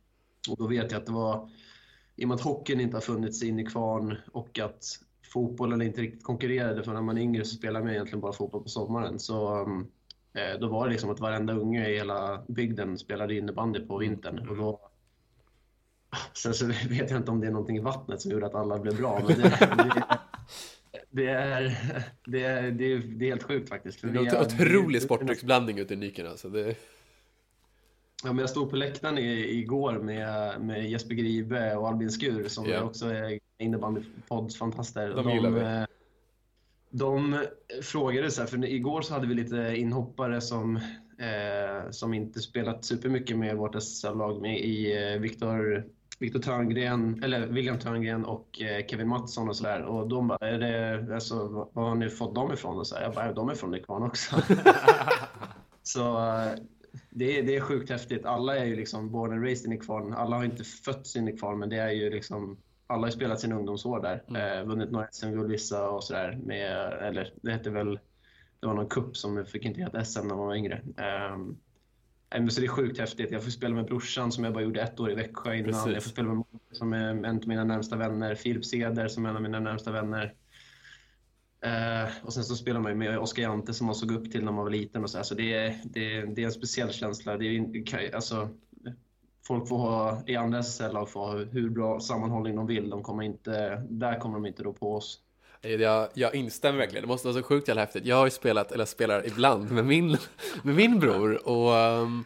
Och 0.51 0.57
då 0.57 0.67
vet 0.67 0.93
jag 0.93 1.01
att 1.01 1.07
det 1.07 1.13
var, 1.13 1.51
i 2.17 2.25
och 2.25 2.29
med 2.29 2.35
att 2.35 2.41
hockeyn 2.41 2.81
inte 2.81 2.97
har 2.97 3.03
funnits 3.03 3.43
in 3.43 3.59
i 3.61 3.67
kvarn 3.67 4.17
och 4.33 4.59
att 4.59 4.85
fotbollen 5.33 5.83
inte 5.83 6.01
riktigt 6.01 6.25
konkurrerade, 6.25 6.83
för 6.83 6.93
när 6.93 7.03
man 7.03 7.19
är 7.19 7.23
yngre 7.23 7.45
så 7.45 7.57
spelar 7.57 7.81
man 7.81 7.91
egentligen 7.91 8.21
bara 8.21 8.33
fotboll 8.33 8.63
på 8.63 8.69
sommaren. 8.69 9.19
Så 9.19 9.63
um, 9.63 9.91
eh, 10.35 10.61
då 10.61 10.69
var 10.69 10.87
det 10.87 10.93
liksom 10.93 11.11
att 11.11 11.21
varenda 11.21 11.53
unge 11.53 11.89
i 11.89 11.97
hela 11.97 12.45
bygden 12.49 12.99
spelade 12.99 13.35
innebandy 13.35 13.81
på 13.81 13.99
vintern. 13.99 14.49
Och 14.49 14.57
då, 14.57 14.91
Sen 16.33 16.55
så 16.55 16.67
vet 16.67 17.11
jag 17.11 17.17
inte 17.21 17.31
om 17.31 17.41
det 17.41 17.47
är 17.47 17.51
någonting 17.51 17.77
i 17.77 17.81
vattnet 17.81 18.21
som 18.21 18.31
gjorde 18.31 18.47
att 18.47 18.55
alla 18.55 18.79
blev 18.79 18.97
bra, 18.97 19.23
men 19.27 19.27
det, 19.41 19.43
det, 19.43 20.19
det, 21.11 21.27
är, 21.27 21.79
det, 22.27 22.45
är, 22.45 22.71
det, 22.71 22.93
är, 22.93 22.99
det 22.99 23.25
är 23.25 23.29
helt 23.29 23.43
sjukt 23.43 23.69
faktiskt. 23.69 24.03
Det 24.03 24.09
är 24.09 24.35
en 24.37 24.47
otrolig 24.47 25.03
sportdrycksblandning 25.03 25.79
ute 25.79 25.95
i 25.95 25.97
Nyken 25.97 26.27
alltså. 26.27 26.49
Det, 26.49 26.77
Ja, 28.25 28.33
men 28.33 28.39
jag 28.39 28.51
stod 28.51 28.71
på 28.71 28.77
läktaren 28.77 29.19
i, 29.19 29.59
igår 29.59 29.93
med, 29.99 30.61
med 30.61 30.91
Jesper 30.91 31.15
Gribe 31.15 31.77
och 31.77 31.89
Albin 31.89 32.11
Skur 32.11 32.49
som 32.49 32.67
Ja. 32.69 32.83
också 32.83 33.07
är 33.07 33.39
innebandypoddsfantaster. 33.59 35.15
De 35.15 35.31
gillar 35.31 35.51
vi. 35.51 35.61
eh, 35.61 35.85
De 36.91 37.45
frågade 37.83 38.31
så 38.31 38.41
här, 38.41 38.49
för 38.49 38.65
igår 38.65 39.03
så 39.03 39.15
hade 39.15 39.27
vi 39.27 39.35
lite 39.35 39.75
inhoppare 39.77 40.41
som, 40.41 40.77
eh, 41.19 41.91
som 41.91 42.15
inte 42.15 42.41
spelat 42.41 42.85
supermycket 42.85 43.39
med 43.39 43.57
vårt 43.57 43.75
SSL-lag 43.75 44.41
med 44.43 44.61
i 44.61 45.03
eh, 45.13 45.21
Viktor 45.21 45.85
Viktor 46.21 46.41
Törngren, 46.41 47.23
eller 47.25 47.47
William 47.47 47.79
Törngren 47.79 48.25
och 48.25 48.61
eh, 48.61 48.87
Kevin 48.87 49.09
Mattsson 49.09 49.49
och 49.49 49.57
sådär. 49.57 49.83
Och 49.83 50.09
de 50.09 50.29
bara, 50.29 50.49
är 50.49 50.59
det, 50.59 51.15
alltså, 51.15 51.49
vad 51.73 51.89
har 51.89 51.95
ni 51.95 52.09
fått 52.09 52.35
dem 52.35 52.53
ifrån? 52.53 52.79
Och 52.79 52.87
så 52.87 52.95
här, 52.95 53.03
jag 53.03 53.15
bara, 53.15 53.33
de 53.33 53.49
är 53.49 53.55
från 53.55 53.71
Nykvarn 53.71 54.03
också. 54.03 54.37
så 55.83 56.19
eh, 56.19 56.53
det 57.11 57.39
är, 57.39 57.43
det 57.43 57.57
är 57.57 57.61
sjukt 57.61 57.91
häftigt. 57.91 58.25
Alla 58.25 58.57
är 58.57 58.65
ju 58.65 58.77
liksom 58.77 59.11
born 59.11 59.33
and 59.33 59.45
raised 59.45 59.67
i 59.67 59.69
Nykvarn. 59.69 60.13
Alla 60.13 60.37
har 60.37 60.45
inte 60.45 60.65
fötts 60.65 61.17
i 61.17 61.21
Nykvarn, 61.21 61.59
men 61.59 61.69
det 61.69 61.77
är 61.77 61.91
ju 61.91 62.11
liksom 62.11 62.59
alla 62.87 63.07
har 63.07 63.11
spelat 63.11 63.41
sin 63.41 63.53
ungdomsår 63.53 64.01
där. 64.01 64.23
Eh, 64.37 64.67
vunnit 64.67 64.91
några 64.91 65.09
SM-guld 65.11 65.51
vissa 65.51 65.91
och 65.91 66.05
sådär. 66.05 66.39
Med, 66.43 66.93
eller 66.93 67.35
det 67.43 67.53
hette 67.53 67.71
väl, 67.71 68.01
det 68.61 68.67
var 68.67 68.75
någon 68.75 68.89
kupp 68.89 69.17
som 69.17 69.45
fick 69.45 69.65
inte 69.65 69.81
heta 69.81 70.05
SM 70.05 70.29
när 70.29 70.35
man 70.35 70.47
var 70.47 70.55
yngre. 70.55 70.83
Um, 71.35 71.59
men 72.31 72.51
så 72.51 72.61
det 72.61 72.67
är 72.67 72.69
sjukt 72.69 72.99
häftigt. 72.99 73.31
Jag 73.31 73.43
får 73.45 73.51
spela 73.51 73.75
med 73.75 73.85
brorsan 73.85 74.33
som 74.33 74.45
jag 74.45 74.53
bara 74.53 74.65
gjorde 74.65 74.81
ett 74.83 75.01
år 75.01 75.11
i 75.11 75.15
Växjö 75.15 75.55
innan. 75.55 75.73
Precis. 75.73 75.93
Jag 75.95 76.03
får 76.03 76.11
spela 76.11 76.35
med 76.35 76.45
som 76.73 76.93
är 76.93 77.09
en 77.25 77.25
av 77.25 77.47
mina 77.49 77.65
närmsta 77.65 77.97
vänner. 77.97 78.35
Filip 78.35 78.65
Seder 78.65 79.09
som 79.09 79.27
är 79.27 79.31
en 79.31 79.37
av 79.37 79.43
mina 79.43 79.61
närmsta 79.61 79.93
vänner. 79.93 80.35
Eh, 81.65 82.11
och 82.23 82.33
sen 82.33 82.45
så 82.45 82.55
spelar 82.57 82.81
man 82.81 82.93
ju 82.93 82.99
med 82.99 83.19
Oskar 83.19 83.43
Jante 83.43 83.75
som 83.75 83.87
man 83.87 83.95
såg 83.95 84.11
upp 84.13 84.33
till 84.33 84.45
när 84.45 84.53
man 84.53 84.65
var 84.65 84.71
liten. 84.71 85.03
Och 85.03 85.11
så 85.11 85.17
här. 85.19 85.25
så 85.25 85.35
det, 85.35 85.55
är, 85.55 85.79
det, 85.85 86.17
är- 86.17 86.27
det 86.27 86.43
är 86.43 86.47
en 86.47 86.53
speciell 86.53 86.91
känsla. 86.91 87.37
Det 87.37 87.47
är, 87.47 88.15
alltså, 88.15 88.49
folk 89.47 89.69
får 89.69 89.79
ha, 89.79 90.23
i 90.27 90.37
andra 90.37 90.59
SSL-lag 90.59 91.11
får 91.11 91.21
ha 91.21 91.39
hur 91.45 91.71
bra 91.71 92.01
sammanhållning 92.01 92.57
de 92.57 92.67
vill. 92.67 92.91
De 92.91 93.03
kommer 93.03 93.23
inte, 93.23 93.83
där 93.89 94.19
kommer 94.19 94.35
de 94.35 94.47
inte 94.47 94.63
rå 94.63 94.73
på 94.73 94.95
oss. 94.95 95.21
Jag, 95.63 96.09
jag 96.15 96.35
instämmer 96.35 96.79
verkligen. 96.79 97.03
Det 97.03 97.09
måste 97.09 97.29
vara 97.29 97.39
så 97.39 97.43
sjukt 97.43 97.69
jävla 97.69 97.81
häftigt. 97.81 98.07
Jag 98.07 98.17
har 98.17 98.25
ju 98.25 98.31
spelat, 98.31 98.73
eller 98.73 98.85
spelar 98.85 99.27
ibland, 99.27 99.71
med 99.71 99.87
min, 99.87 100.11
med 100.63 100.75
min 100.75 101.01
bror. 101.01 101.49
Och 101.49 101.77
ehm, 101.77 102.25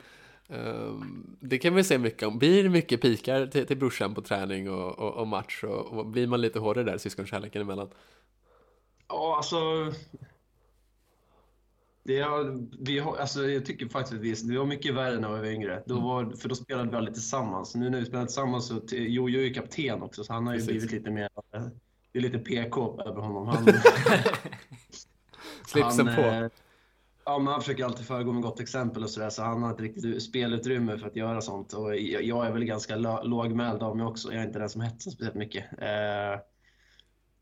ehm, 0.49 1.37
det 1.41 1.59
kan 1.59 1.75
vi 1.75 1.85
se 1.85 1.99
mycket 1.99 2.29
om. 2.29 2.39
Blir 2.39 2.63
det 2.63 2.69
mycket 2.69 3.01
pikar 3.01 3.47
till, 3.47 3.67
till 3.67 3.77
brorsan 3.77 4.15
på 4.15 4.23
träning 4.23 4.71
och, 4.71 4.99
och, 4.99 5.15
och 5.15 5.29
match? 5.29 5.65
Och, 5.65 5.87
och 5.87 6.07
blir 6.07 6.27
man 6.27 6.41
lite 6.41 6.59
hårdare 6.59 6.85
där, 6.85 6.99
syskonkärleken 6.99 7.63
emellan? 7.63 7.89
Ja, 9.09 9.37
alltså... 9.37 9.57
Det 12.07 12.21
har, 12.21 12.67
vi 12.85 12.99
har, 12.99 13.17
alltså 13.17 13.51
jag 13.51 13.67
tycker 13.67 13.89
faktiskt 13.89 14.15
att 14.15 14.21
vi, 14.21 14.35
det 14.53 14.59
var 14.59 14.67
mycket 14.67 14.95
värre 14.95 15.21
när 15.21 15.33
vi 15.33 15.39
var 15.39 15.47
yngre. 15.47 15.83
Då 15.87 16.01
var, 16.01 16.31
för 16.31 16.49
då 16.49 16.55
spelade 16.55 16.91
vi 16.91 16.97
aldrig 16.97 17.15
tillsammans. 17.15 17.75
Nu 17.75 17.91
när 17.91 17.99
vi 17.99 18.05
spelar 18.05 18.25
tillsammans 18.25 18.67
så... 18.67 18.81
Jojo 18.91 19.41
är 19.41 19.45
ju 19.45 19.55
kapten 19.55 20.03
också, 20.03 20.25
så 20.25 20.33
han 20.33 20.47
har 20.47 20.55
ju 20.55 20.61
Precis. 20.61 20.73
blivit 20.73 20.93
lite 20.93 21.11
mer... 21.11 21.29
Det 22.15 22.19
är 22.19 22.23
lite 22.23 22.39
PK 22.39 23.01
över 23.07 23.21
honom. 23.23 23.47
Han, 23.49 23.65
Slipsen 25.67 26.07
han, 26.07 26.17
på. 26.17 26.23
eh, 26.23 26.47
Ja, 27.25 27.39
men 27.39 27.47
han 27.47 27.61
försöker 27.61 27.85
alltid 27.85 28.07
föregå 28.07 28.33
med 28.33 28.43
gott 28.43 28.61
exempel 28.61 29.03
och 29.03 29.11
sådär, 29.11 29.31
så 29.31 29.43
han 29.43 29.63
har 29.63 29.71
inte 29.71 29.83
riktigt 29.83 30.23
spelutrymme 30.23 30.99
för 30.99 31.07
att 31.07 31.17
göra 31.17 31.41
sånt. 31.41 31.73
Och 31.73 31.97
jag, 31.97 32.23
jag 32.23 32.47
är 32.47 32.53
väl 32.53 32.65
ganska 32.65 32.97
lågmäld 33.23 33.83
av 33.83 33.97
mig 33.97 34.07
också. 34.07 34.33
Jag 34.33 34.43
är 34.43 34.47
inte 34.47 34.59
den 34.59 34.69
som 34.69 34.81
hetsar 34.81 35.11
speciellt 35.11 35.35
mycket. 35.37 35.65
Eh, 35.79 36.41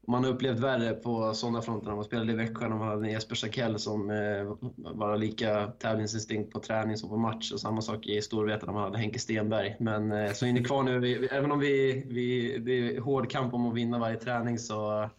man 0.07 0.25
har 0.25 0.31
upplevt 0.31 0.59
värre 0.59 0.95
på 0.95 1.35
sådana 1.35 1.63
fronter 1.63 1.87
när 1.87 1.95
man 1.95 2.05
spelade 2.05 2.33
i 2.33 2.37
Växjö 2.37 2.69
när 2.69 2.77
man 2.77 2.89
hade 2.89 3.11
Jesper 3.11 3.35
Sakell 3.35 3.79
som 3.79 4.11
eh, 4.11 4.57
var 4.77 5.17
lika 5.17 5.67
tävlingsinstinkt 5.67 6.53
på 6.53 6.61
träning 6.61 6.97
som 6.97 7.09
på 7.09 7.17
match. 7.17 7.53
Och 7.53 7.61
samma 7.61 7.81
sak 7.81 8.07
i 8.07 8.23
Storvreta 8.23 8.67
när 8.67 8.73
man 8.73 8.83
hade 8.83 8.99
Henke 8.99 9.19
Stenberg. 9.19 9.77
Men 9.81 10.13
eh, 10.13 10.33
så 10.33 10.47
ni 10.47 10.65
kvar 10.65 10.83
nu, 10.83 10.99
vi, 10.99 11.27
även 11.27 11.53
om 11.53 11.59
vi, 11.59 12.05
vi, 12.07 12.59
det 12.59 12.73
är 12.73 13.01
hård 13.01 13.31
kamp 13.31 13.55
om 13.55 13.67
att 13.67 13.75
vinna 13.75 13.99
varje 13.99 14.17
träning 14.17 14.59
så, 14.59 15.11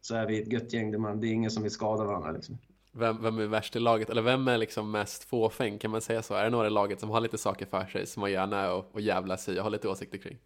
så 0.00 0.14
är 0.14 0.26
vi 0.26 0.42
ett 0.42 0.52
gött 0.52 0.72
gäng. 0.72 0.90
Där 0.90 0.98
man, 0.98 1.20
det 1.20 1.26
är 1.26 1.32
ingen 1.32 1.50
som 1.50 1.62
vill 1.62 1.72
skada 1.72 2.04
varandra. 2.04 2.32
Liksom. 2.32 2.58
Vem, 2.92 3.22
vem 3.22 3.38
är 3.38 3.46
värst 3.46 3.76
i 3.76 3.80
laget? 3.80 4.10
Eller 4.10 4.22
vem 4.22 4.48
är 4.48 4.58
liksom 4.58 4.90
mest 4.90 5.24
fåfäng? 5.24 5.78
Kan 5.78 5.90
man 5.90 6.00
säga 6.00 6.22
så? 6.22 6.34
Är 6.34 6.44
det 6.44 6.50
några 6.50 6.66
i 6.66 6.70
laget 6.70 7.00
som 7.00 7.10
har 7.10 7.20
lite 7.20 7.38
saker 7.38 7.66
för 7.66 7.86
sig 7.86 8.06
som 8.06 8.20
man 8.20 8.32
gärna 8.32 8.60
är 8.60 8.72
och, 8.72 8.90
och 8.92 9.00
jävlas 9.00 9.48
i 9.48 9.58
och 9.58 9.62
har 9.62 9.70
lite 9.70 9.88
åsikter 9.88 10.18
kring? 10.18 10.38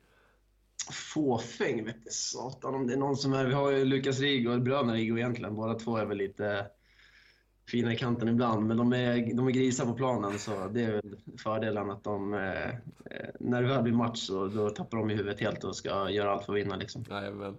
Fåfäng 0.92 1.84
vet 1.84 2.12
satan 2.12 2.74
om 2.74 2.86
det 2.86 2.92
är 2.92 2.96
någon 2.98 3.16
som 3.16 3.32
är. 3.32 3.44
Vi 3.44 3.54
har 3.54 3.70
ju 3.70 3.84
Lukas 3.84 4.20
Rigo 4.20 4.48
och 4.50 4.60
bröderna 4.62 4.94
Rigo 4.94 5.18
egentligen. 5.18 5.54
Båda 5.54 5.74
två 5.74 5.96
är 5.96 6.04
väl 6.06 6.18
lite 6.18 6.66
fina 7.68 7.92
i 7.92 7.96
kanten 7.96 8.28
ibland. 8.28 8.66
Men 8.66 8.76
de 8.76 8.92
är, 8.92 9.34
de 9.34 9.46
är 9.46 9.50
grisar 9.50 9.86
på 9.86 9.92
planen 9.94 10.38
så 10.38 10.68
det 10.68 10.82
är 10.84 10.92
väl 10.92 11.16
fördelen 11.42 11.90
att 11.90 12.04
de, 12.04 12.34
eh, 12.34 12.68
eh, 12.68 13.28
när 13.40 13.62
det 13.62 13.68
väl 13.68 13.82
blir 13.82 13.92
match 13.92 14.18
så 14.18 14.46
då 14.46 14.70
tappar 14.70 14.98
de 14.98 15.10
i 15.10 15.14
huvudet 15.14 15.40
helt 15.40 15.64
och 15.64 15.76
ska 15.76 16.10
göra 16.10 16.32
allt 16.32 16.44
för 16.44 16.52
att 16.52 16.58
vinna 16.58 16.76
liksom. 16.76 17.04
Nej, 17.10 17.30
men 17.32 17.56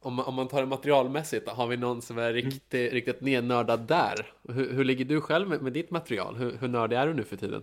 om, 0.00 0.14
man- 0.14 0.24
om 0.26 0.34
man 0.34 0.48
tar 0.48 0.60
det 0.60 0.66
materialmässigt, 0.66 1.48
har 1.48 1.66
vi 1.66 1.76
någon 1.76 2.02
som 2.02 2.18
är 2.18 2.32
riktigt, 2.32 2.92
riktigt 2.92 3.20
nednördad 3.20 3.86
där? 3.86 4.32
Hur, 4.48 4.72
hur 4.72 4.84
ligger 4.84 5.04
du 5.04 5.20
själv 5.20 5.48
med, 5.48 5.62
med 5.62 5.72
ditt 5.72 5.90
material? 5.90 6.36
Hur, 6.36 6.56
hur 6.60 6.68
nördig 6.68 6.96
är 6.96 7.06
du 7.06 7.14
nu 7.14 7.24
för 7.24 7.36
tiden? 7.36 7.62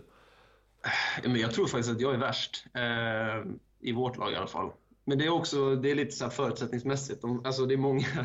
Ja, 1.22 1.28
Men 1.28 1.40
jag 1.40 1.52
tror 1.52 1.66
faktiskt 1.66 1.90
att 1.90 2.00
jag 2.00 2.14
är 2.14 2.18
värst. 2.18 2.66
Eh, 2.74 3.50
I 3.80 3.92
vårt 3.92 4.16
lag 4.16 4.32
i 4.32 4.36
alla 4.36 4.46
fall. 4.46 4.70
Men 5.04 5.18
det 5.18 5.24
är 5.24 5.30
också 5.30 5.76
det 5.76 5.90
är 5.90 5.94
lite 5.94 6.16
så 6.16 6.30
förutsättningsmässigt. 6.30 7.22
De, 7.22 7.46
alltså 7.46 7.66
det 7.66 7.74
är 7.74 7.78
många... 7.78 8.06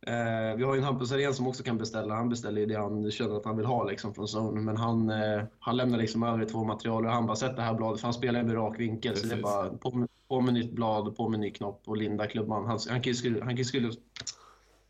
Eh, 0.00 0.56
vi 0.56 0.64
har 0.64 0.74
ju 0.74 0.78
en 0.78 0.84
Hampus 0.84 1.12
Arén 1.12 1.34
som 1.34 1.46
också 1.46 1.62
kan 1.62 1.78
beställa. 1.78 2.14
Han 2.14 2.28
beställer 2.28 2.60
ju 2.60 2.66
det 2.66 2.74
han 2.74 3.10
känner 3.10 3.36
att 3.36 3.44
han 3.44 3.56
vill 3.56 3.66
ha 3.66 3.84
liksom, 3.84 4.14
från 4.14 4.26
Zone. 4.26 4.60
Men 4.60 4.76
han, 4.76 5.10
eh, 5.10 5.42
han 5.58 5.76
lämnar 5.76 5.98
liksom 5.98 6.22
över 6.22 6.44
två 6.44 6.64
material 6.64 7.06
och 7.06 7.12
han 7.12 7.26
bara 7.26 7.36
sätter 7.36 7.56
det 7.56 7.62
här 7.62 7.74
bladet. 7.74 8.00
För 8.00 8.06
han 8.06 8.14
spelar 8.14 8.42
med 8.42 8.54
rak 8.54 8.80
vinkel. 8.80 9.16
Så 9.16 9.26
det 9.26 9.34
är 9.34 9.36
Precis. 9.36 9.42
bara 9.42 9.70
på, 9.70 10.06
på 10.28 10.40
med 10.40 10.54
nytt 10.54 10.72
blad 10.72 11.08
och 11.08 11.16
på 11.16 11.28
med 11.28 11.40
ny 11.40 11.50
knopp 11.50 11.82
och 11.86 11.96
linda 11.96 12.26
klubban. 12.26 12.66
Han, 12.66 12.78
han, 12.88 13.02
kan 13.02 13.12
ju 13.12 13.40
han 13.40 13.56
kan 13.56 13.64
skulle, 13.64 13.92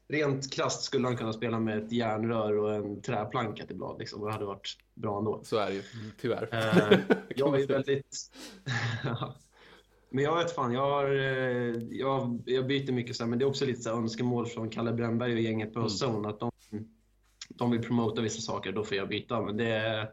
rent 0.08 0.52
krasst 0.52 0.82
skulle 0.82 1.06
han 1.06 1.16
kunna 1.16 1.32
spela 1.32 1.60
med 1.60 1.78
ett 1.78 1.92
järnrör 1.92 2.58
och 2.58 2.74
en 2.74 3.02
träplanka 3.02 3.66
till 3.66 3.76
blad. 3.76 3.98
Liksom. 3.98 4.24
Det 4.24 4.32
hade 4.32 4.44
varit 4.44 4.76
bra 4.94 5.18
ändå. 5.18 5.40
Så 5.44 5.56
är 5.56 5.66
det 5.66 5.74
ju, 5.74 5.82
tyvärr. 6.20 6.48
Eh, 6.52 6.98
jag 7.36 7.60
är 7.60 7.66
väldigt... 7.72 8.16
men 10.10 10.24
jag 10.24 10.36
vet 10.36 10.54
fan, 10.54 10.72
jag, 10.72 10.90
har, 10.90 11.04
eh, 11.04 11.74
jag, 11.90 12.42
jag 12.46 12.66
byter 12.66 12.92
mycket 12.92 13.16
så 13.16 13.22
här, 13.22 13.30
men 13.30 13.38
det 13.38 13.44
är 13.44 13.48
också 13.48 13.66
lite 13.66 13.82
så 13.82 13.90
önskemål 13.90 14.46
från 14.46 14.70
Kalle 14.70 14.92
Brännberg 14.92 15.32
och 15.32 15.40
gänget 15.40 15.74
på 15.74 15.80
Zone 15.80 16.28
att 16.28 16.40
de, 16.40 16.50
de 17.48 17.70
vill 17.70 17.82
promota 17.82 18.22
vissa 18.22 18.40
saker, 18.40 18.72
då 18.72 18.84
får 18.84 18.96
jag 18.96 19.08
byta. 19.08 19.40
Men 19.40 19.56
det, 19.56 20.08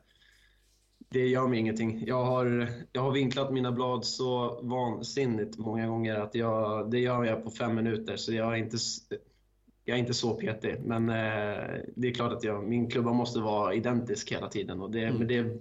det 1.10 1.28
gör 1.28 1.48
mig 1.48 1.60
ingenting. 1.60 2.04
Jag 2.08 2.26
har, 2.26 2.70
jag 2.92 3.02
har 3.02 3.12
vinklat 3.12 3.54
mina 3.54 3.72
blad 3.72 4.06
så 4.06 4.60
vansinnigt 4.64 5.58
många 5.58 5.88
gånger 5.88 6.16
att 6.16 6.36
jag, 6.36 6.92
det 6.92 7.00
gör 7.00 7.24
jag 7.24 7.44
på 7.44 7.52
fem 7.52 7.76
minuter. 7.76 8.18
Så 8.18 8.34
jag 8.34 8.54
är 8.54 8.58
inte... 8.58 8.78
jag 9.86 9.96
är 9.96 10.00
inte 10.00 10.14
så 10.14 10.34
petig, 10.36 10.76
men 10.84 11.10
eh, 11.10 11.80
det 11.96 12.08
är 12.08 12.14
klart 12.14 12.34
att 12.34 12.44
jag, 12.44 12.64
min 12.64 12.90
klubba 12.90 13.14
måste 13.14 13.40
vara 13.40 13.74
identisk 13.74 14.32
hela 14.32 14.50
tiden. 14.50 14.82
Och 14.82 14.92
det, 14.92 15.04
mm. 15.04 15.18
men 15.18 15.28
det, 15.28 15.58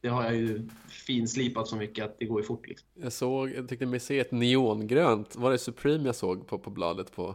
det 0.00 0.08
har 0.08 0.24
jag 0.24 0.36
ju 0.36 0.68
finslipat 0.88 1.68
så 1.68 1.76
mycket 1.76 2.04
att 2.04 2.18
det 2.18 2.24
går 2.24 2.40
ju 2.40 2.46
fort. 2.46 2.66
Liksom. 2.66 2.88
Jag 2.94 3.12
såg, 3.12 3.50
jag 3.50 3.68
tyckte 3.68 3.86
mig 3.86 4.00
se 4.00 4.18
ett 4.18 4.32
neongrönt, 4.32 5.36
var 5.36 5.50
det 5.50 5.58
Supreme 5.58 6.04
jag 6.04 6.14
såg 6.14 6.46
på, 6.46 6.58
på 6.58 6.70
bladet 6.70 7.12
på? 7.12 7.34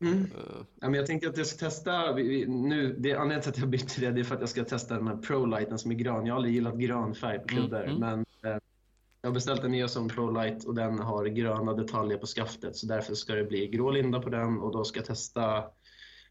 Mm. 0.00 0.18
Uh. 0.18 0.64
Ja, 0.80 0.88
men 0.88 0.94
jag 0.94 1.06
tänkte 1.06 1.28
att 1.28 1.36
jag 1.36 1.46
ska 1.46 1.66
testa, 1.66 2.14
nu, 2.14 2.96
det, 2.98 3.14
anledningen 3.14 3.42
till 3.42 3.50
att 3.50 3.58
jag 3.58 3.68
bytte 3.68 4.00
det, 4.00 4.10
det 4.10 4.20
är 4.20 4.24
för 4.24 4.34
att 4.34 4.40
jag 4.40 4.50
ska 4.50 4.64
testa 4.64 4.94
den 4.94 5.08
här 5.08 5.16
Pro-lighten 5.16 5.78
som 5.78 5.90
är 5.90 5.94
grön. 5.94 6.26
Jag 6.26 6.34
har 6.34 6.36
aldrig 6.36 6.54
gillat 6.54 6.78
grön 6.78 7.14
färg 7.14 7.38
på 7.38 7.48
klubbor, 7.48 7.84
mm. 7.84 7.96
mm. 7.96 8.00
men 8.00 8.52
eh, 8.52 8.58
jag 9.22 9.30
har 9.30 9.34
beställt 9.34 9.64
en 9.64 9.70
ny 9.70 9.88
som 9.88 10.08
Pro-light 10.08 10.64
och 10.64 10.74
den 10.74 10.98
har 10.98 11.26
gröna 11.26 11.72
detaljer 11.72 12.18
på 12.18 12.26
skaftet, 12.26 12.76
så 12.76 12.86
därför 12.86 13.14
ska 13.14 13.34
det 13.34 13.44
bli 13.44 13.66
grå 13.66 13.90
linda 13.90 14.20
på 14.20 14.30
den 14.30 14.58
och 14.58 14.72
då 14.72 14.84
ska 14.84 14.98
jag 14.98 15.06
testa 15.06 15.64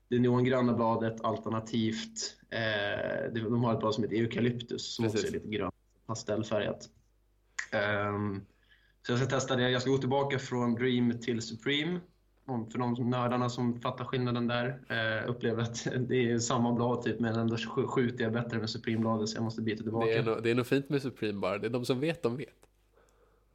det 0.09 0.19
neongröna 0.19 0.73
bladet 0.73 1.21
alternativt, 1.21 2.37
eh, 2.49 3.33
de 3.33 3.63
har 3.63 3.73
ett 3.73 3.79
blad 3.79 3.95
som 3.95 4.03
heter 4.03 4.15
eukalyptus 4.15 4.95
som 4.95 5.05
Precis. 5.05 5.19
också 5.19 5.27
är 5.27 5.39
lite 5.39 5.47
grönt, 5.47 5.75
pastellfärgat. 6.05 6.89
Um, 8.13 8.45
så 9.01 9.11
jag 9.11 9.19
ska 9.19 9.27
testa 9.27 9.55
det. 9.55 9.69
Jag 9.69 9.81
ska 9.81 9.91
gå 9.91 9.97
tillbaka 9.97 10.39
från 10.39 10.75
Dream 10.75 11.19
till 11.19 11.41
Supreme. 11.41 11.99
För 12.45 12.79
de 12.79 13.09
nördarna 13.09 13.49
som 13.49 13.81
fattar 13.81 14.05
skillnaden 14.05 14.47
där 14.47 14.79
eh, 14.89 15.29
upplever 15.29 15.63
att 15.63 15.87
det 16.07 16.31
är 16.31 16.39
samma 16.39 16.73
blad 16.73 17.01
typ, 17.01 17.19
men 17.19 17.35
ändå 17.35 17.57
skjuter 17.57 18.23
jag 18.23 18.33
bättre 18.33 18.59
med 18.59 18.69
Supreme-bladet 18.69 19.29
så 19.29 19.37
jag 19.37 19.43
måste 19.43 19.61
byta 19.61 19.83
tillbaka. 19.83 20.05
Det 20.05 20.13
är, 20.13 20.23
nog, 20.23 20.43
det 20.43 20.51
är 20.51 20.55
nog 20.55 20.67
fint 20.67 20.89
med 20.89 21.01
Supreme 21.01 21.39
bara. 21.39 21.57
Det 21.57 21.67
är 21.67 21.71
de 21.71 21.85
som 21.85 21.99
vet, 21.99 22.23
de 22.23 22.37
vet. 22.37 22.55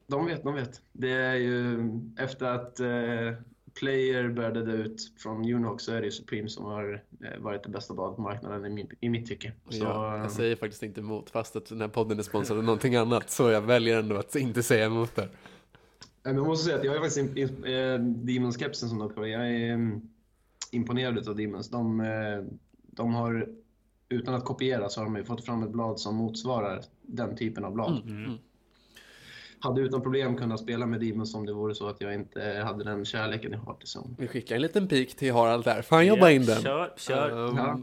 De 0.06 0.26
vet, 0.26 0.42
de 0.42 0.54
vet. 0.54 0.82
Det 0.92 1.12
är 1.12 1.34
ju 1.34 1.90
efter 2.18 2.46
att 2.46 2.80
eh, 2.80 2.88
Player 3.74 4.28
började 4.28 4.64
dö 4.64 4.72
ut 4.72 5.12
från 5.16 5.54
Unox 5.54 5.84
så 5.84 5.92
är 5.92 6.00
det 6.00 6.04
ju 6.04 6.10
Supreme 6.10 6.48
som 6.48 6.64
har 6.64 7.02
eh, 7.24 7.40
varit 7.40 7.62
det 7.62 7.68
bästa 7.68 7.94
bladet 7.94 8.16
på 8.16 8.22
marknaden 8.22 8.66
i, 8.66 8.70
min, 8.70 8.90
i 9.00 9.08
mitt 9.08 9.26
tycke. 9.26 9.52
Så, 9.68 9.78
ja, 9.84 10.18
jag 10.18 10.30
säger 10.30 10.56
faktiskt 10.56 10.82
inte 10.82 11.00
emot, 11.00 11.30
fast 11.30 11.56
att 11.56 11.66
den 11.66 11.80
här 11.80 11.88
podden 11.88 12.18
är 12.18 12.22
sponsrad 12.22 12.58
av 12.58 12.64
någonting 12.64 12.96
annat. 12.96 13.30
Så 13.30 13.50
jag 13.50 13.60
väljer 13.60 13.98
ändå 13.98 14.16
att 14.16 14.36
inte 14.36 14.62
säga 14.62 14.86
emot 14.86 15.16
där. 15.16 15.28
Jag 16.22 16.36
måste 16.36 16.64
säga 16.64 16.78
att 16.78 16.84
jag 16.84 16.96
är 16.96 17.00
faktiskt 17.00 17.50
eh, 17.50 17.98
Demons-kepsen 17.98 18.88
som 18.88 19.00
har 19.00 19.26
Jag 19.26 19.50
är 19.50 19.74
um, 19.74 20.10
imponerad 20.70 21.28
av 21.28 21.36
Demons. 21.36 21.70
De, 21.70 22.00
eh, 22.00 22.44
de 22.72 23.14
har, 23.14 23.48
utan 24.08 24.34
att 24.34 24.44
kopiera, 24.44 24.88
så 24.88 25.00
har 25.00 25.04
de 25.10 25.24
fått 25.24 25.44
fram 25.44 25.62
ett 25.62 25.70
blad 25.70 26.00
som 26.00 26.14
motsvarar 26.16 26.82
den 27.02 27.36
typen 27.36 27.64
av 27.64 27.72
blad. 27.72 28.02
Mm, 28.02 28.24
mm 28.24 28.38
hade 29.62 29.80
utan 29.80 30.02
problem 30.02 30.36
kunnat 30.36 30.60
spela 30.60 30.86
med 30.86 31.00
Demons 31.00 31.34
om 31.34 31.46
det 31.46 31.52
vore 31.52 31.74
så 31.74 31.88
att 31.88 32.00
jag 32.00 32.14
inte 32.14 32.62
hade 32.64 32.84
den 32.84 33.04
kärleken 33.04 33.52
jag 33.52 33.58
har 33.58 33.74
till 33.74 33.88
Zone. 33.88 34.14
Vi 34.18 34.28
skickar 34.28 34.56
en 34.56 34.62
liten 34.62 34.88
pik 34.88 35.16
till 35.16 35.32
Harald 35.32 35.64
där, 35.64 35.82
får 35.82 35.96
han 35.96 36.06
jobba 36.06 36.30
in 36.30 36.46
den? 36.46 36.62
Kör, 36.62 36.92
kör. 36.96 37.48
Um... 37.48 37.56
Ja. 37.56 37.80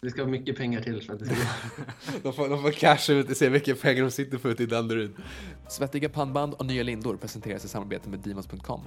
Det 0.00 0.10
ska 0.10 0.22
ha 0.22 0.28
mycket 0.28 0.56
pengar 0.56 0.80
till 0.80 1.02
för 1.02 1.12
att 1.12 1.18
det 1.18 1.24
ska 1.24 1.34
de, 2.22 2.32
får, 2.32 2.48
de 2.48 2.62
får 2.62 2.70
casha 2.70 3.12
ut 3.12 3.30
och 3.30 3.36
se 3.36 3.50
mycket 3.50 3.82
pengar 3.82 4.02
de 4.02 4.10
sitter 4.10 4.38
på 4.38 4.48
ute 4.48 4.62
i 4.62 4.66
Danderyd. 4.66 5.10
Svettiga 5.68 6.08
pannband 6.08 6.54
och 6.54 6.66
nya 6.66 6.82
lindor 6.82 7.16
presenteras 7.16 7.64
i 7.64 7.68
samarbete 7.68 8.08
med 8.08 8.18
Demons.com. 8.18 8.80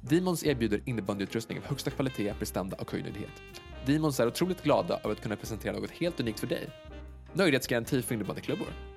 Demons 0.00 0.44
erbjuder 0.44 0.82
innebandyutrustning 0.84 1.58
av 1.58 1.64
högsta 1.64 1.90
kvalitet, 1.90 2.34
prestanda 2.38 2.76
och 2.76 2.92
höjdnöjdhet. 2.92 3.42
Demons 3.86 4.20
är 4.20 4.26
otroligt 4.26 4.62
glada 4.62 5.00
över 5.04 5.12
att 5.12 5.20
kunna 5.20 5.36
presentera 5.36 5.72
något 5.72 5.90
helt 5.90 6.20
unikt 6.20 6.40
för 6.40 6.46
dig. 6.46 6.68
Nöjdhetsgaranti 7.32 8.02
för 8.02 8.14
innebandyklubbor. 8.14 8.91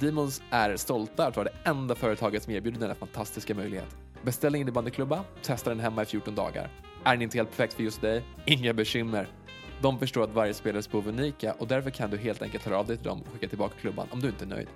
Demons 0.00 0.42
är 0.50 0.76
stolta 0.76 1.26
att 1.26 1.36
vara 1.36 1.48
det 1.48 1.70
enda 1.70 1.94
företaget 1.94 2.42
som 2.42 2.52
erbjuder 2.52 2.80
denna 2.80 2.94
fantastiska 2.94 3.54
möjlighet. 3.54 3.96
Beställ 4.22 4.54
en 4.54 4.60
innebandyklubba, 4.60 5.24
testa 5.42 5.70
den 5.70 5.80
hemma 5.80 6.02
i 6.02 6.04
14 6.04 6.34
dagar. 6.34 6.70
Är 7.04 7.12
den 7.12 7.22
inte 7.22 7.38
helt 7.38 7.48
perfekt 7.48 7.74
för 7.74 7.82
just 7.82 8.00
dig? 8.00 8.24
Inga 8.46 8.72
bekymmer. 8.72 9.28
De 9.80 9.98
förstår 9.98 10.24
att 10.24 10.34
varje 10.34 10.54
spelares 10.54 10.90
behov 10.90 11.08
är 11.08 11.12
unika 11.12 11.52
och 11.52 11.68
därför 11.68 11.90
kan 11.90 12.10
du 12.10 12.16
helt 12.16 12.42
enkelt 12.42 12.64
höra 12.64 12.78
av 12.78 12.86
dig 12.86 12.96
till 12.96 13.06
dem 13.06 13.22
och 13.22 13.32
skicka 13.32 13.48
tillbaka 13.48 13.74
klubban 13.80 14.08
om 14.10 14.20
du 14.20 14.28
inte 14.28 14.44
är 14.44 14.48
nöjd. 14.48 14.68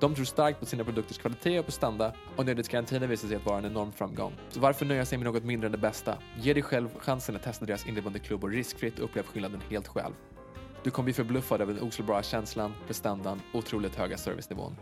De 0.00 0.14
tror 0.14 0.24
starkt 0.24 0.60
på 0.60 0.66
sina 0.66 0.84
produkters 0.84 1.18
kvalitet 1.18 1.58
och 1.58 1.64
prestanda 1.64 2.12
och 2.36 2.46
nöjdhetsgarantin 2.46 3.08
visar 3.08 3.28
sig 3.28 3.36
att 3.36 3.46
vara 3.46 3.58
en 3.58 3.64
enorm 3.64 3.92
framgång. 3.92 4.32
Så 4.48 4.60
varför 4.60 4.86
nöja 4.86 5.04
sig 5.04 5.18
med 5.18 5.24
något 5.24 5.44
mindre 5.44 5.66
än 5.66 5.72
det 5.72 5.78
bästa? 5.78 6.18
Ge 6.36 6.54
dig 6.54 6.62
själv 6.62 6.88
chansen 6.98 7.36
att 7.36 7.42
testa 7.42 7.64
deras 7.64 7.86
innebandyklubbor 7.86 8.50
riskfritt 8.50 8.98
och 8.98 9.04
upplev 9.04 9.22
skillnaden 9.22 9.60
helt 9.70 9.88
själv. 9.88 10.12
Du 10.84 10.90
kommer 10.90 11.04
bli 11.04 11.12
förbluffad 11.12 11.60
över 11.60 11.74
den 11.74 11.82
oslagbara 11.82 12.22
känslan, 12.22 12.72
prestandan 12.86 13.40
och 13.52 13.58
otroligt 13.58 13.94
höga 13.94 14.16
servicenivån. 14.16 14.76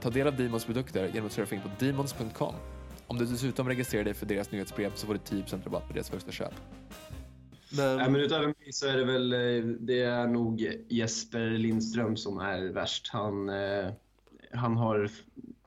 Ta 0.00 0.10
del 0.10 0.26
av 0.26 0.36
Demons 0.36 0.64
produkter 0.64 1.10
genom 1.14 1.26
att 1.26 1.32
surfa 1.32 1.54
in 1.54 1.60
på 1.60 1.84
demons.com. 1.84 2.54
Om 3.06 3.18
du 3.18 3.24
dessutom 3.24 3.68
registrerar 3.68 4.04
dig 4.04 4.14
för 4.14 4.26
deras 4.26 4.52
nyhetsbrev 4.52 4.92
så 4.94 5.06
får 5.06 5.14
du 5.14 5.20
10% 5.20 5.64
rabatt 5.64 5.88
på 5.88 5.92
deras 5.92 6.10
första 6.10 6.32
köp. 6.32 6.54
Men... 7.76 7.96
Nej, 7.96 8.10
men 8.10 8.20
utöver 8.20 8.46
mig 8.46 8.72
så 8.72 8.86
är 8.86 8.96
det 8.96 9.04
väl, 9.04 9.32
eh, 9.32 9.64
det 9.80 10.00
är 10.00 10.26
nog 10.26 10.74
Jesper 10.88 11.50
Lindström 11.50 12.16
som 12.16 12.38
är 12.38 12.72
värst. 12.72 13.08
Han, 13.12 13.48
eh, 13.48 13.88
han 14.52 14.76
har, 14.76 15.10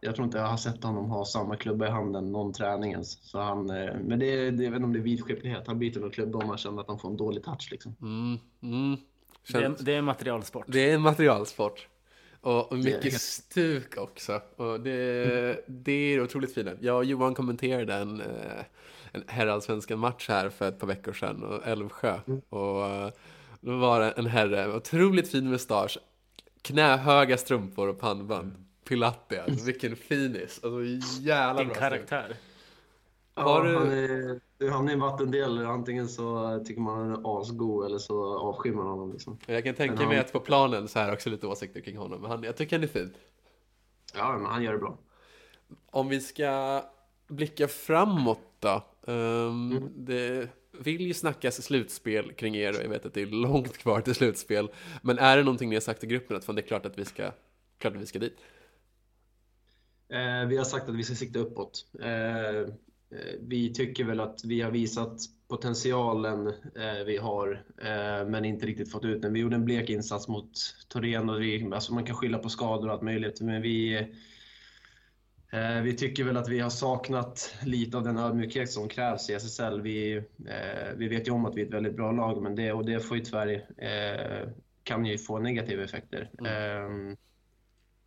jag 0.01 0.15
tror 0.15 0.25
inte 0.25 0.37
jag 0.37 0.45
har 0.45 0.57
sett 0.57 0.83
honom 0.83 1.09
ha 1.09 1.25
samma 1.25 1.55
klubba 1.55 1.87
i 1.87 1.89
handen 1.89 2.31
någon 2.31 2.53
träning 2.53 2.91
ens. 2.91 3.11
Så 3.11 3.39
han, 3.39 3.69
eh, 3.69 3.95
men 4.03 4.19
det, 4.19 4.25
är, 4.25 4.51
det, 4.51 4.63
jag 4.63 4.71
vet 4.71 4.77
inte 4.77 4.85
om 4.85 4.93
det 4.93 4.99
är 4.99 5.03
vidskeplighet. 5.03 5.67
Han 5.67 5.79
byter 5.79 5.99
nog 5.99 6.13
klubba 6.13 6.39
om 6.39 6.49
han 6.49 6.57
känner 6.57 6.81
att 6.81 6.87
han 6.87 6.99
får 6.99 7.09
en 7.09 7.17
dålig 7.17 7.43
touch 7.43 7.67
liksom. 7.71 7.95
Mm, 8.01 8.39
mm. 8.61 8.97
Det, 9.53 9.65
är, 9.65 9.75
det 9.79 9.93
är 9.93 9.97
en 9.97 10.05
materialsport. 10.05 10.65
Det 10.67 10.89
är 10.89 10.95
en 10.95 11.01
materialsport. 11.01 11.87
Och 12.41 12.77
mycket 12.77 13.21
stuk 13.21 13.97
också. 13.97 14.41
Och 14.55 14.79
det, 14.79 15.63
det 15.67 15.91
är 15.91 16.21
otroligt 16.21 16.53
fint. 16.53 16.69
Jag 16.79 16.97
och 16.97 17.05
Johan 17.05 17.35
kommenterade 17.35 17.93
en, 17.93 18.21
eh, 18.21 18.63
en 19.11 19.23
herrallsvenskan 19.27 19.99
match 19.99 20.29
här 20.29 20.49
för 20.49 20.67
ett 20.67 20.79
par 20.79 20.87
veckor 20.87 21.13
sedan, 21.13 21.43
och 21.43 21.67
Älvsjö. 21.67 22.19
Mm. 22.27 22.41
Och 22.49 22.85
eh, 22.85 23.11
då 23.61 23.77
var 23.77 23.99
det 23.99 24.11
en 24.11 24.25
herre, 24.25 24.75
otroligt 24.75 25.31
fin 25.31 25.49
mustasch, 25.49 25.97
knähöga 26.61 27.37
strumpor 27.37 27.87
och 27.87 27.99
pannband. 27.99 28.65
Pilatti, 28.87 29.37
alltså, 29.37 29.65
vilken 29.65 29.95
finis. 29.95 30.59
Alltså 30.63 30.83
jävla 31.21 31.65
bra 31.65 31.73
karaktär. 31.73 32.35
Har 33.43 33.63
du... 33.63 33.75
han, 33.75 33.91
är, 33.91 34.69
han 34.69 34.89
är 34.89 34.93
en 34.93 34.99
vattendel. 34.99 35.65
Antingen 35.65 36.07
så 36.07 36.59
tycker 36.65 36.81
man 36.81 36.99
han 36.99 37.11
är 37.11 37.41
asgod 37.41 37.85
eller 37.85 37.97
så 37.97 38.39
avskyr 38.39 38.73
man 38.73 38.87
honom. 38.87 39.11
Liksom. 39.11 39.37
Jag 39.45 39.63
kan 39.63 39.75
tänka 39.75 40.07
mig 40.07 40.19
att 40.19 40.33
på 40.33 40.39
planen 40.39 40.87
så 40.87 40.99
här 40.99 41.13
också 41.13 41.29
lite 41.29 41.47
åsikter 41.47 41.81
kring 41.81 41.97
honom. 41.97 42.21
Men 42.21 42.31
han, 42.31 42.43
jag 42.43 42.57
tycker 42.57 42.75
han 42.75 42.83
är 42.83 42.87
fin. 42.87 43.13
Ja, 44.15 44.37
men 44.37 44.45
han 44.45 44.63
gör 44.63 44.73
det 44.73 44.79
bra. 44.79 44.97
Om 45.91 46.09
vi 46.09 46.21
ska 46.21 46.83
blicka 47.27 47.67
framåt 47.67 48.39
då. 48.59 48.83
Um, 49.01 49.71
mm. 49.71 49.89
Det 49.95 50.49
vill 50.71 51.01
ju 51.01 51.13
snackas 51.13 51.63
slutspel 51.63 52.33
kring 52.33 52.55
er 52.55 52.69
och 52.77 52.83
jag 52.83 52.89
vet 52.89 53.05
att 53.05 53.13
det 53.13 53.21
är 53.21 53.25
långt 53.25 53.77
kvar 53.77 54.01
till 54.01 54.15
slutspel. 54.15 54.71
Men 55.01 55.19
är 55.19 55.37
det 55.37 55.43
någonting 55.43 55.69
ni 55.69 55.75
har 55.75 55.81
sagt 55.81 56.03
i 56.03 56.07
gruppen 56.07 56.37
att 56.37 56.47
det 56.47 56.61
är 56.61 56.67
klart 56.67 56.85
att 56.85 56.97
vi 56.97 57.05
ska, 57.05 57.31
klart 57.77 57.95
att 57.95 58.01
vi 58.01 58.05
ska 58.05 58.19
dit? 58.19 58.37
Eh, 60.09 60.47
vi 60.47 60.57
har 60.57 60.63
sagt 60.63 60.89
att 60.89 60.95
vi 60.95 61.03
ska 61.03 61.15
sikta 61.15 61.39
uppåt. 61.39 61.85
Eh, 62.01 62.73
vi 63.39 63.73
tycker 63.73 64.03
väl 64.03 64.19
att 64.19 64.45
vi 64.45 64.61
har 64.61 64.71
visat 64.71 65.19
potentialen 65.47 66.47
eh, 66.47 67.05
vi 67.05 67.17
har, 67.17 67.63
eh, 67.77 68.27
men 68.27 68.45
inte 68.45 68.65
riktigt 68.65 68.91
fått 68.91 69.05
ut 69.05 69.21
den. 69.21 69.33
Vi 69.33 69.39
gjorde 69.39 69.55
en 69.55 69.65
blek 69.65 69.89
insats 69.89 70.27
mot 70.27 70.51
Torén 70.87 71.29
och 71.29 71.41
vi, 71.41 71.71
alltså 71.73 71.93
man 71.93 72.05
kan 72.05 72.15
skylla 72.15 72.37
på 72.37 72.49
skador 72.49 72.87
och 72.87 72.93
allt 72.93 73.01
möjligt, 73.01 73.41
men 73.41 73.61
vi, 73.61 74.07
vi 75.83 75.93
tycker 75.93 76.23
väl 76.23 76.37
att 76.37 76.49
vi 76.49 76.59
har 76.59 76.69
saknat 76.69 77.55
lite 77.65 77.97
av 77.97 78.03
den 78.03 78.17
ödmjukhet 78.17 78.71
som 78.71 78.89
krävs 78.89 79.29
i 79.29 79.33
SSL. 79.33 79.81
Vi, 79.81 80.23
vi 80.95 81.07
vet 81.07 81.27
ju 81.27 81.31
om 81.31 81.45
att 81.45 81.55
vi 81.55 81.61
är 81.61 81.65
ett 81.65 81.73
väldigt 81.73 81.95
bra 81.95 82.11
lag, 82.11 82.41
men 82.41 82.55
det, 82.55 82.71
och 82.71 82.85
det 82.85 82.99
får 82.99 83.17
ju 83.17 83.23
tyvärr, 83.23 83.65
kan 84.83 85.05
ju 85.05 85.17
få 85.17 85.39
negativa 85.39 85.83
effekter. 85.83 86.29
Mm. 86.39 87.17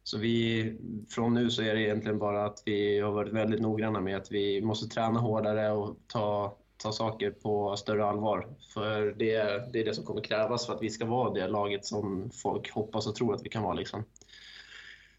Så 0.05 0.19
vi, 0.19 0.77
från 1.09 1.35
nu 1.35 1.51
så 1.51 1.63
är 1.63 1.75
det 1.75 1.83
egentligen 1.83 2.19
bara 2.19 2.45
att 2.45 2.63
vi 2.67 3.01
har 3.01 3.13
varit 3.13 3.33
väldigt 3.33 3.61
noggranna 3.61 4.01
med 4.01 4.17
att 4.17 4.33
vi 4.33 4.63
måste 4.63 4.95
träna 4.95 5.21
hårdare 5.21 5.71
och 5.71 5.97
ta, 6.07 6.57
ta 6.77 6.93
saker 6.93 7.31
på 7.31 7.77
större 7.77 8.05
allvar. 8.05 8.49
För 8.75 9.15
det, 9.19 9.37
det 9.73 9.81
är 9.81 9.85
det 9.85 9.95
som 9.95 10.05
kommer 10.05 10.21
krävas 10.21 10.67
för 10.67 10.75
att 10.75 10.83
vi 10.83 10.91
ska 10.91 11.05
vara 11.05 11.35
det 11.35 11.49
laget 11.49 11.85
som 11.85 12.31
folk 12.31 12.71
hoppas 12.71 13.07
och 13.07 13.15
tror 13.15 13.35
att 13.35 13.45
vi 13.45 13.49
kan 13.49 13.63
vara. 13.63 13.75
Liksom. 13.75 14.05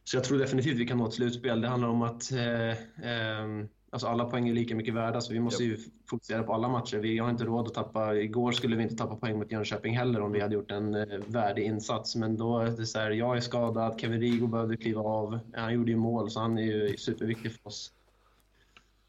Så 0.04 0.18
jag 0.18 0.24
tror 0.24 0.40
definitivt 0.40 0.78
vi 0.80 0.88
kan 0.88 0.98
nå 0.98 1.08
ett 1.08 1.14
slutspel. 1.14 1.62
Det 1.62 1.68
handlar 1.68 1.90
om 1.90 2.02
att 2.02 2.32
eh, 2.32 2.70
eh, 3.12 3.66
Alltså 3.94 4.08
alla 4.08 4.26
poäng 4.26 4.50
är 4.50 4.54
lika 4.54 4.76
mycket 4.76 4.94
värda, 4.94 5.22
så 5.22 5.34
vi 5.34 5.40
måste 5.40 5.64
ju 5.64 5.78
fokusera 6.10 6.44
på 6.44 6.54
alla 6.54 6.70
matcher. 6.70 6.98
Vi 6.98 7.18
har 7.18 7.30
inte 7.30 7.44
råd 7.44 7.68
att 7.68 7.74
tappa. 7.74 8.16
Igår 8.16 8.52
skulle 8.52 8.76
vi 8.76 8.84
inte 8.84 8.96
tappa 8.96 9.16
poäng 9.16 9.38
mot 9.38 9.52
Jönköping 9.52 9.98
heller 9.98 10.22
om 10.22 10.32
vi 10.32 10.42
hade 10.42 10.56
gjort 10.56 10.72
en 10.72 10.96
eh, 10.96 11.20
värdig 11.28 11.64
insats. 11.64 12.16
Men 12.16 12.38
då 12.38 12.60
är 12.60 12.66
det 12.66 12.86
så 12.86 13.00
här, 13.00 13.12
jag 13.12 13.38
är 13.38 13.42
skadad, 13.42 14.00
Kevin 14.00 14.20
Rigo 14.20 14.48
behövde 14.48 14.78
kliva 14.78 15.02
av. 15.02 15.40
Han 15.54 15.74
gjorde 15.74 15.92
ju 15.92 15.98
mål, 15.98 16.32
så 16.32 16.40
han 16.40 16.58
är 16.58 16.62
ju 16.62 16.98
superviktig 16.98 17.52
för 17.52 17.68
oss. 17.68 17.92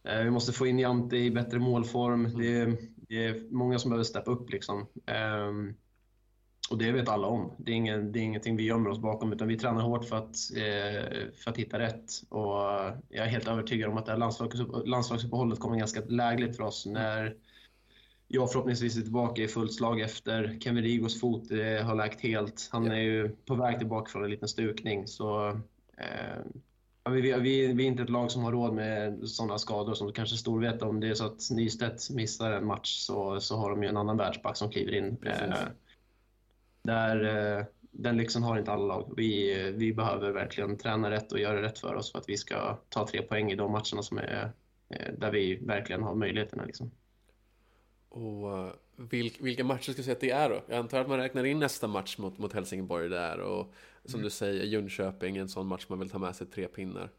Eh, 0.09 0.23
vi 0.25 0.31
måste 0.31 0.53
få 0.53 0.67
in 0.67 0.79
Jante 0.79 1.17
i 1.17 1.31
bättre 1.31 1.59
målform. 1.59 2.39
Det, 2.39 2.61
är, 2.61 2.77
det 3.09 3.27
är 3.27 3.43
många 3.51 3.79
som 3.79 3.91
behöver 3.91 4.05
steppa 4.05 4.31
upp 4.31 4.51
liksom. 4.51 4.87
Um, 5.51 5.75
och 6.71 6.79
det 6.79 6.93
vet 6.93 7.09
alla 7.09 7.27
om. 7.27 7.53
Det 7.59 7.73
är, 7.73 7.77
ingen, 7.77 8.13
det 8.13 8.19
är 8.19 8.23
ingenting 8.23 8.57
vi 8.57 8.63
gömmer 8.63 8.91
oss 8.91 8.99
bakom, 8.99 9.33
utan 9.33 9.49
vi 9.49 9.59
tränar 9.59 9.83
hårt 9.83 10.05
för 10.05 10.17
att, 10.17 10.37
eh, 10.57 11.33
för 11.35 11.51
att 11.51 11.57
hitta 11.57 11.79
rätt. 11.79 12.11
Och 12.29 12.55
jag 13.09 13.25
är 13.25 13.27
helt 13.27 13.49
övertygad 13.49 13.91
om 13.91 13.97
att 13.97 14.07
det 14.07 14.13
här 14.13 14.19
landslags, 14.19 14.55
landslagsuppehållet 14.85 15.61
kommer 15.61 15.77
ganska 15.77 16.01
lägligt 16.01 16.57
för 16.57 16.65
oss. 16.65 16.87
När, 16.87 17.37
jag 18.29 18.53
förhoppningsvis 18.53 18.97
är 18.97 19.03
tillbaka 19.03 19.43
i 19.43 19.49
fullt 19.49 19.75
slag 19.75 20.01
efter. 20.01 20.59
Kevin 20.61 20.85
Rigos 20.85 21.21
fot 21.21 21.51
eh, 21.51 21.87
har 21.87 21.95
läkt 21.95 22.21
helt. 22.21 22.69
Han 22.73 22.91
är 22.91 23.01
ju 23.01 23.29
på 23.29 23.55
väg 23.55 23.79
tillbaka 23.79 24.11
från 24.11 24.25
en 24.25 24.31
liten 24.31 24.49
stukning. 24.49 25.07
Så, 25.07 25.49
eh, 25.97 27.11
vi, 27.11 27.21
vi, 27.21 27.73
vi 27.73 27.85
är 27.85 27.89
inte 27.89 28.03
ett 28.03 28.11
lag 28.11 28.31
som 28.31 28.45
har 28.45 28.53
råd 28.53 28.75
med 28.75 29.29
sådana 29.29 29.59
skador 29.59 29.95
som 29.95 30.13
kanske 30.13 30.37
Storvreta. 30.37 30.87
Om 30.87 31.01
det 31.01 31.09
är 31.09 31.15
så 31.15 31.27
att 31.27 31.51
Nystedt 31.51 32.11
missar 32.11 32.53
en 32.53 32.67
match 32.67 32.99
så, 32.99 33.41
så 33.41 33.57
har 33.57 33.71
de 33.71 33.83
ju 33.83 33.89
en 33.89 33.97
annan 33.97 34.17
världsback 34.17 34.57
som 34.57 34.71
kliver 34.71 34.95
in. 34.95 35.17
Eh, 35.27 35.55
där, 36.85 37.25
eh, 37.59 37.65
den 37.91 38.17
lyxen 38.17 38.43
har 38.43 38.59
inte 38.59 38.73
alla 38.73 38.85
lag. 38.85 39.15
Vi, 39.17 39.73
vi 39.77 39.93
behöver 39.93 40.31
verkligen 40.33 40.79
träna 40.79 41.11
rätt 41.11 41.33
och 41.33 41.39
göra 41.39 41.63
rätt 41.63 41.79
för 41.79 41.95
oss 41.95 42.13
för 42.13 42.19
att 42.19 42.29
vi 42.29 42.37
ska 42.37 42.79
ta 42.89 43.07
tre 43.07 43.23
poäng 43.23 43.53
i 43.53 43.55
de 43.55 43.73
matcherna 43.73 44.03
som 44.03 44.19
är, 44.19 44.53
eh, 44.89 45.13
där 45.19 45.31
vi 45.31 45.57
verkligen 45.57 46.03
har 46.03 46.15
möjligheterna. 46.15 46.65
Liksom. 46.65 46.91
Och 48.09 48.73
vilk, 48.97 49.41
vilka 49.41 49.65
matcher 49.65 49.83
ska 49.83 49.93
du 49.93 50.03
säga 50.03 50.13
att 50.13 50.21
det 50.21 50.31
är 50.31 50.51
då? 50.51 50.63
Jag 50.69 50.79
antar 50.79 51.01
att 51.01 51.09
man 51.09 51.19
räknar 51.19 51.45
in 51.45 51.59
nästa 51.59 51.87
match 51.87 52.19
mot, 52.19 52.39
mot 52.39 52.53
Helsingborg 52.53 53.09
där 53.09 53.41
och 53.41 53.73
som 54.05 54.15
mm. 54.15 54.25
du 54.25 54.31
säger 54.31 54.65
Jönköping, 54.65 55.37
en 55.37 55.49
sån 55.49 55.67
match 55.67 55.87
man 55.89 55.99
vill 55.99 56.11
ta 56.11 56.19
med 56.19 56.37
sig 56.37 56.47
tre 56.47 56.67
pinnar. 56.67 57.11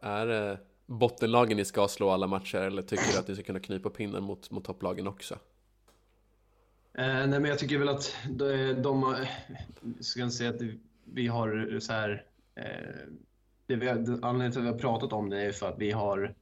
Är 0.00 0.50
uh, 0.50 0.58
bottenlagen 0.86 1.56
ni 1.56 1.64
ska 1.64 1.88
slå 1.88 2.10
alla 2.10 2.26
matcher 2.26 2.58
eller 2.58 2.82
tycker 2.82 3.12
du 3.12 3.18
att 3.18 3.28
ni 3.28 3.34
ska 3.34 3.44
kunna 3.44 3.60
knypa 3.60 3.90
pinnar 3.90 4.20
mot, 4.20 4.50
mot 4.50 4.64
topplagen 4.64 5.06
också? 5.06 5.38
Eh, 6.98 7.26
nej, 7.26 7.28
men 7.28 7.44
jag 7.44 7.58
tycker 7.58 7.78
väl 7.78 7.88
att 7.88 8.16
de, 8.28 8.76
de 8.82 9.16
ska 10.00 10.30
säga 10.30 10.50
att 10.50 10.60
vi 11.04 11.26
har 11.26 11.80
så 11.80 11.92
här, 11.92 12.24
eh, 12.56 13.08
det 13.66 13.76
vi, 13.76 13.88
anledningen 13.88 14.52
till 14.52 14.60
att 14.60 14.66
vi 14.66 14.70
har 14.70 14.78
pratat 14.78 15.12
om 15.12 15.30
det 15.30 15.42
är 15.42 15.52
för 15.52 15.68
att 15.68 15.78
vi 15.78 15.90
har 15.90 16.34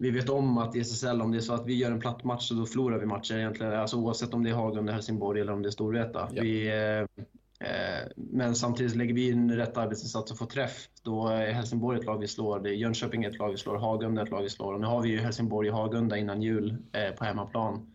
vi 0.00 0.10
vet 0.10 0.28
om 0.28 0.58
att 0.58 0.76
i 0.76 0.80
SSL, 0.80 1.20
om 1.22 1.32
det 1.32 1.38
är 1.38 1.40
så 1.40 1.54
att 1.54 1.66
vi 1.66 1.74
gör 1.74 1.90
en 1.90 2.00
platt 2.00 2.24
match 2.24 2.48
så 2.48 2.54
då 2.54 2.66
förlorar 2.66 2.98
vi 2.98 3.06
matcher 3.06 3.34
egentligen. 3.34 3.72
Alltså 3.72 3.96
oavsett 3.96 4.34
om 4.34 4.42
det 4.42 4.50
är 4.50 4.54
Hagunda, 4.54 4.92
Helsingborg 4.92 5.40
eller 5.40 5.52
om 5.52 5.62
det 5.62 5.68
är 5.68 5.70
Storvreta. 5.70 6.28
Ja. 6.32 6.42
Vi, 6.42 6.68
eh, 6.68 7.26
eh, 7.68 8.08
men 8.16 8.54
samtidigt 8.54 8.96
lägger 8.96 9.14
vi 9.14 9.28
in 9.28 9.52
rätt 9.52 9.76
arbetsinsats 9.76 10.32
och 10.32 10.38
får 10.38 10.46
träff. 10.46 10.88
Då 11.02 11.28
är 11.28 11.52
Helsingborg 11.52 11.98
ett 11.98 12.06
lag 12.06 12.18
vi 12.18 12.28
slår, 12.28 12.60
det 12.60 12.70
är 12.70 12.74
Jönköping 12.74 13.24
ett 13.24 13.38
lag 13.38 13.50
vi 13.50 13.56
slår, 13.56 13.76
Hagunda 13.76 14.22
ett 14.22 14.30
lag 14.30 14.42
vi 14.42 14.50
slår. 14.50 14.74
Och 14.74 14.80
nu 14.80 14.86
har 14.86 15.02
vi 15.02 15.08
ju 15.08 15.18
Helsingborg 15.18 15.70
och 15.70 15.76
Hagunda 15.76 16.16
innan 16.16 16.42
jul 16.42 16.76
eh, 16.92 17.14
på 17.14 17.24
hemmaplan. 17.24 17.86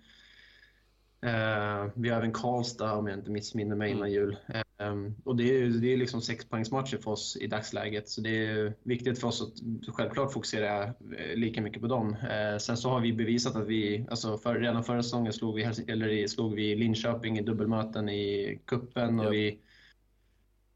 Eh, 1.21 1.91
vi 1.95 2.09
har 2.09 2.17
även 2.17 2.33
Karlstad 2.33 2.93
om 2.93 3.07
jag 3.07 3.19
inte 3.19 3.31
missminner 3.31 3.75
mig 3.75 3.91
innan 3.91 4.01
mm. 4.01 4.13
jul. 4.13 4.37
Eh, 4.47 4.93
och 5.23 5.35
det 5.35 5.43
är, 5.43 5.67
det 5.67 5.93
är 5.93 5.97
liksom 5.97 6.21
sexpoängsmatcher 6.21 6.97
för 6.97 7.11
oss 7.11 7.37
i 7.41 7.47
dagsläget. 7.47 8.09
Så 8.09 8.21
det 8.21 8.45
är 8.47 8.73
viktigt 8.83 9.19
för 9.19 9.27
oss 9.27 9.41
att 9.41 9.95
självklart 9.95 10.33
fokusera 10.33 10.83
eh, 10.83 11.35
lika 11.35 11.61
mycket 11.61 11.81
på 11.81 11.87
dem. 11.87 12.15
Eh, 12.29 12.57
sen 12.57 12.77
så 12.77 12.89
har 12.89 12.99
vi 12.99 13.13
bevisat 13.13 13.55
att 13.55 13.67
vi, 13.67 14.05
alltså 14.09 14.37
för, 14.37 14.55
redan 14.55 14.83
förra 14.83 15.03
säsongen 15.03 15.33
slog 15.33 15.55
vi, 15.55 15.63
eller 15.63 16.27
slog 16.27 16.55
vi 16.55 16.75
Linköping 16.75 17.37
i 17.37 17.41
dubbelmöten 17.41 18.09
i 18.09 18.59
kuppen 18.65 19.19
och 19.19 19.25
ja. 19.25 19.29
vi 19.29 19.59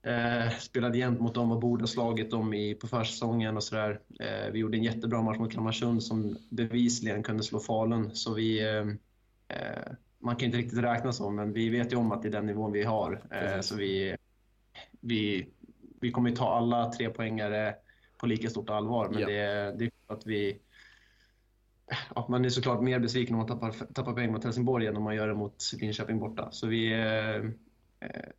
Eh, 0.04 0.58
spelade 0.60 0.98
jämt 0.98 1.20
mot 1.20 1.36
dem 1.36 1.52
och 1.52 1.60
borde 1.60 1.82
ha 1.82 1.88
slagit 1.88 2.32
dem 2.32 2.54
i, 2.54 2.76
på 2.76 2.88
försäsongen 2.88 3.58
och 3.58 3.64
sådär. 3.64 4.02
Eh, 4.20 4.52
vi 4.52 4.60
gjorde 4.60 4.78
en 4.78 4.84
jättebra 4.84 5.22
match 5.22 5.38
mot 5.38 5.52
Kalmarsund 5.52 6.04
som 6.04 6.38
bevisligen 6.50 7.24
kunde 7.24 7.44
slå 7.44 7.60
Falun. 7.60 8.16
Så 8.16 8.34
vi, 8.34 8.60
eh, 8.60 8.88
eh 9.58 9.92
man 10.20 10.36
kan 10.36 10.46
inte 10.46 10.58
riktigt 10.58 10.80
räkna 10.80 11.12
så, 11.12 11.30
men 11.30 11.54
vi 11.54 11.70
vet 11.70 11.94
ju 11.94 11.98
om 11.98 12.12
att 12.12 12.22
det 12.22 12.28
är 12.28 12.32
den 12.32 12.46
nivån 12.46 12.72
vi 12.72 12.84
har. 12.84 13.22
Eh, 13.32 13.62
så 13.62 13.76
vi, 13.76 14.16
vi, 15.00 15.50
vi 16.00 16.12
kommer 16.12 16.32
ta 16.32 16.54
alla 16.54 16.92
tre 16.92 17.10
poängare 17.10 17.76
på 18.18 18.28
lika 18.28 18.50
stort 18.50 18.70
allvar, 18.70 19.10
men 19.10 19.22
ja. 19.22 19.28
det, 19.28 19.76
det 19.78 19.86
är 19.86 19.92
att 20.08 20.26
vi 20.26 20.60
Ja, 22.16 22.26
man 22.30 22.46
är 22.46 22.50
såklart 22.50 22.82
mer 22.82 23.00
besviken 23.00 23.36
om 23.36 23.38
man 23.38 23.48
tappar, 23.48 23.72
tappar 23.94 24.14
poäng 24.14 24.32
mot 24.32 24.44
Helsingborg 24.44 24.88
än 24.88 24.98
om 24.98 25.04
man 25.04 25.16
gör 25.16 25.28
det 25.28 25.34
mot 25.34 25.64
Linköping 25.82 26.20
borta. 26.20 26.52
Så 26.52 26.68
vi, 26.68 26.94
eh, 26.94 27.36
eh, 28.10 28.30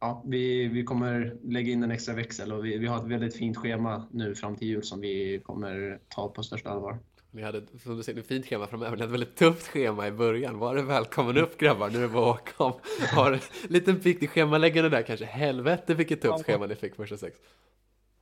ja, 0.00 0.22
vi, 0.26 0.68
vi 0.68 0.84
kommer 0.84 1.36
lägga 1.42 1.72
in 1.72 1.82
en 1.82 1.90
extra 1.90 2.14
växel 2.14 2.52
och 2.52 2.64
vi, 2.64 2.78
vi 2.78 2.86
har 2.86 2.96
ett 2.96 3.12
väldigt 3.12 3.36
fint 3.36 3.56
schema 3.56 4.08
nu 4.10 4.34
fram 4.34 4.56
till 4.56 4.68
jul 4.68 4.82
som 4.82 5.00
vi 5.00 5.40
kommer 5.44 6.00
ta 6.08 6.28
på 6.28 6.42
största 6.42 6.70
allvar. 6.70 6.98
Ni 7.38 7.44
hade, 7.44 7.62
som 7.82 7.96
du 7.96 8.02
säger, 8.02 8.20
ett 8.20 8.26
fint 8.26 8.46
schema 8.46 8.66
framöver. 8.66 8.96
Ni 8.96 9.02
hade 9.02 9.04
ett 9.04 9.20
väldigt 9.20 9.36
tufft 9.36 9.66
schema 9.66 10.06
i 10.06 10.12
början. 10.12 10.58
Var 10.58 10.74
det 10.74 10.82
välkommen 10.82 11.36
upp 11.36 11.58
grabbar, 11.58 11.90
nu 11.90 11.98
är 11.98 12.02
det 12.02 12.08
bara 12.08 12.30
att 12.30 12.40
åka 12.40 12.64
om. 12.64 12.72
Har 13.12 13.32
en 13.32 13.40
liten 13.68 14.00
pikt 14.00 14.22
i 14.22 14.26
schemaläggande 14.26 14.90
där 14.90 15.02
kanske. 15.02 15.24
Helvete 15.26 15.94
vilket 15.94 16.22
tufft 16.22 16.44
schema 16.44 16.66
ni 16.66 16.74
fick 16.74 16.94
första 16.94 17.16
sex. 17.16 17.38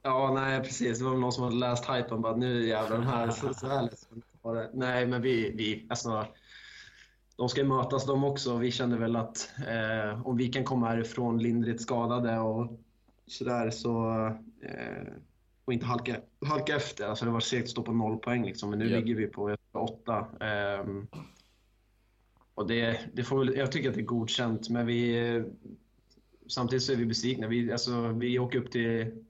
Ja, 0.02 0.32
nej 0.34 0.60
precis. 0.60 0.98
Det 0.98 1.04
var 1.04 1.14
någon 1.14 1.32
som 1.32 1.44
hade 1.44 1.56
läst 1.56 1.90
hypen 1.90 2.22
bara 2.22 2.36
nu 2.36 2.66
jävlar, 2.66 2.98
de 2.98 3.06
här 3.06 3.30
så, 3.30 3.54
så 3.54 3.66
här 3.66 3.90
Nej, 4.72 5.06
men 5.06 5.22
vi, 5.22 5.50
vi 5.50 5.86
alltså, 5.88 6.26
de 7.36 7.48
ska 7.48 7.60
ju 7.60 7.66
mötas 7.66 8.06
de 8.06 8.24
också. 8.24 8.56
Vi 8.56 8.70
kände 8.70 8.96
väl 8.96 9.16
att 9.16 9.50
eh, 9.68 10.26
om 10.26 10.36
vi 10.36 10.48
kan 10.48 10.64
komma 10.64 10.88
härifrån 10.88 11.38
lindrigt 11.38 11.82
skadade 11.82 12.38
och 12.38 12.78
sådär 13.26 13.70
så 13.70 14.26
eh, 14.62 15.12
och 15.66 15.72
inte 15.72 15.86
halka, 15.86 16.16
halka 16.46 16.76
efter. 16.76 17.06
Alltså 17.06 17.24
det 17.24 17.30
var 17.30 17.40
segt 17.40 17.64
att 17.64 17.70
stå 17.70 17.82
på 17.82 17.92
noll 17.92 18.18
poäng 18.18 18.44
liksom, 18.44 18.70
men 18.70 18.78
nu 18.78 18.84
yep. 18.84 19.04
ligger 19.04 19.14
vi 19.14 19.26
på 19.26 19.56
åtta. 19.72 20.26
Um, 20.80 21.06
och 22.54 22.66
det, 22.66 23.00
det 23.12 23.24
får 23.24 23.38
väl, 23.38 23.56
jag 23.56 23.72
tycker 23.72 23.88
att 23.88 23.94
det 23.94 24.00
är 24.00 24.04
godkänt, 24.04 24.68
men 24.68 24.86
vi, 24.86 25.44
samtidigt 26.48 26.82
så 26.82 26.92
är 26.92 26.96
vi 26.96 27.06
besvikna. 27.06 27.46
Vi, 27.48 27.72
alltså, 27.72 28.08
vi 28.08 28.38
åker 28.38 28.58
upp 28.58 28.70
till, 28.70 29.24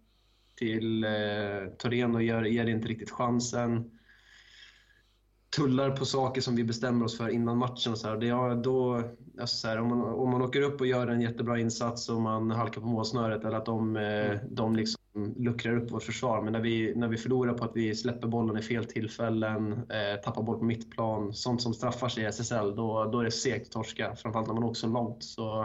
till 0.55 1.05
eh, 1.05 1.67
Torén 1.79 2.15
och 2.15 2.23
ger, 2.23 2.43
ger 2.43 2.67
inte 2.67 2.89
riktigt 2.89 3.11
chansen 3.11 3.91
tullar 5.57 5.91
på 5.91 6.05
saker 6.05 6.41
som 6.41 6.57
vi 6.57 6.65
bestämmer 6.65 7.05
oss 7.05 7.19
för 7.19 7.29
innan 7.29 7.59
matchen. 7.59 7.93
Och 7.93 7.99
så 7.99 8.09
här. 8.09 8.17
Det, 8.17 8.27
ja, 8.27 8.55
då, 8.55 9.03
alltså 9.41 9.57
så 9.57 9.69
här, 9.69 9.79
om, 9.79 9.89
man, 9.89 10.01
om 10.01 10.31
man 10.31 10.43
åker 10.43 10.63
upp 10.63 10.81
och 10.81 10.87
gör 10.87 11.07
en 11.07 11.21
jättebra 11.21 11.59
insats 11.59 12.09
och 12.09 12.21
man 12.21 12.51
halkar 12.51 12.81
på 12.81 12.87
målsnöret 12.87 13.45
eller 13.45 13.57
att 13.57 13.67
de, 13.67 13.97
eh, 13.97 14.39
de 14.51 14.77
liksom 14.77 15.01
luckrar 15.37 15.77
upp 15.77 15.91
vårt 15.91 16.03
försvar. 16.03 16.43
Men 16.43 16.53
när 16.53 16.61
vi, 16.61 16.95
när 16.95 17.09
vi 17.09 17.17
förlorar 17.17 17.55
på 17.55 17.65
att 17.65 17.77
vi 17.77 17.95
släpper 17.95 18.29
bollen 18.29 18.57
i 18.57 18.63
fel 18.63 18.85
tillfällen, 18.85 19.73
eh, 19.73 20.21
tappar 20.25 20.43
boll 20.43 20.59
på 20.59 20.65
mittplan, 20.65 21.35
sånt 21.35 21.63
som 21.63 21.75
straffar 21.75 22.09
sig 22.09 22.23
i 22.23 22.27
SSL, 22.27 22.77
då, 22.77 23.05
då 23.13 23.21
är 23.21 23.25
det 23.25 23.31
segt 23.31 23.67
att 23.67 23.73
torska. 23.73 24.17
Framförallt 24.17 24.49
när 24.49 24.55
man 24.55 24.65
åker 24.65 24.79
så 24.79 24.87
långt. 24.87 25.25
Så, 25.25 25.63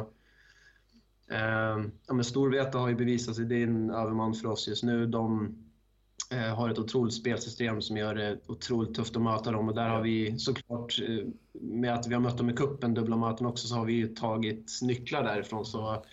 eh, 1.31 1.85
ja, 2.07 2.13
men 2.13 2.23
Storvreta 2.23 2.77
har 2.77 2.89
ju 2.89 2.95
bevisat 2.95 3.35
sig, 3.35 3.45
det 3.45 3.55
är 3.55 3.63
en 3.63 3.89
överman 3.89 4.33
för 4.33 4.47
oss 4.47 4.67
just 4.67 4.83
nu. 4.83 5.05
De, 5.05 5.55
Eh, 6.31 6.55
har 6.55 6.69
ett 6.69 6.79
otroligt 6.79 7.13
spelsystem 7.13 7.81
som 7.81 7.97
gör 7.97 8.15
det 8.15 8.37
otroligt 8.47 8.95
tufft 8.95 9.15
att 9.15 9.21
möta 9.21 9.51
dem. 9.51 9.69
Och 9.69 9.75
där 9.75 9.89
har 9.89 10.01
vi 10.01 10.39
såklart, 10.39 10.99
eh, 10.99 11.27
med 11.61 11.93
att 11.93 12.07
vi 12.07 12.13
har 12.13 12.21
mött 12.21 12.37
dem 12.37 12.49
i 12.49 12.53
kuppen 12.53 12.93
dubbla 12.93 13.17
möten 13.17 13.45
också, 13.45 13.67
så 13.67 13.75
har 13.75 13.85
vi 13.85 13.93
ju 13.93 14.07
tagit 14.07 14.79
nycklar 14.81 15.23
därifrån. 15.23 15.65
Så 15.65 16.03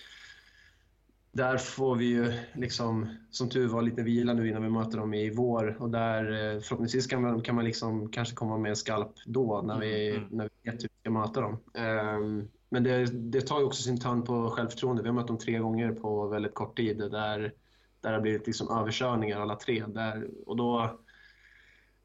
där 1.33 1.59
får 1.59 1.97
vi 1.97 2.05
ju, 2.05 2.33
liksom, 2.55 3.17
som 3.31 3.49
tur 3.49 3.69
var, 3.69 3.83
lite 3.83 4.03
vila 4.03 4.33
nu 4.33 4.49
innan 4.49 4.63
vi 4.63 4.69
möter 4.69 4.99
dem 4.99 5.15
i 5.15 5.31
vår. 5.31 5.77
Och 5.81 5.91
där 5.91 6.25
eh, 6.25 6.61
förhoppningsvis 6.61 7.07
kan 7.07 7.23
man, 7.23 7.43
kan 7.43 7.55
man 7.55 7.65
liksom 7.65 8.11
kanske 8.11 8.35
komma 8.35 8.59
med 8.59 8.71
en 8.71 8.77
skalp 8.77 9.13
då, 9.27 9.63
när 9.63 9.79
vi, 9.79 10.17
mm. 10.17 10.29
när 10.31 10.45
vi 10.45 10.71
vet 10.71 10.83
hur 10.83 10.89
vi 10.89 11.01
ska 11.01 11.11
möta 11.11 11.41
dem. 11.41 11.59
Um, 11.75 12.49
men 12.71 12.85
det, 12.85 13.07
det 13.07 13.41
tar 13.41 13.59
ju 13.59 13.65
också 13.65 13.83
sin 13.83 14.01
törn 14.01 14.23
på 14.23 14.51
självförtroende. 14.51 15.03
Vi 15.03 15.09
har 15.09 15.15
mött 15.15 15.27
dem 15.27 15.39
tre 15.39 15.59
gånger 15.59 15.93
på 15.93 16.29
väldigt 16.29 16.55
kort 16.55 16.77
tid. 16.77 16.99
Där 16.99 17.53
där 18.01 18.11
det 18.11 18.17
har 18.17 18.23
blivit 18.23 18.47
liksom 18.47 18.71
överkörningar 18.71 19.41
alla 19.41 19.57
tre. 19.57 19.85
Där, 19.87 20.29
och 20.47 20.57
då, 20.57 21.01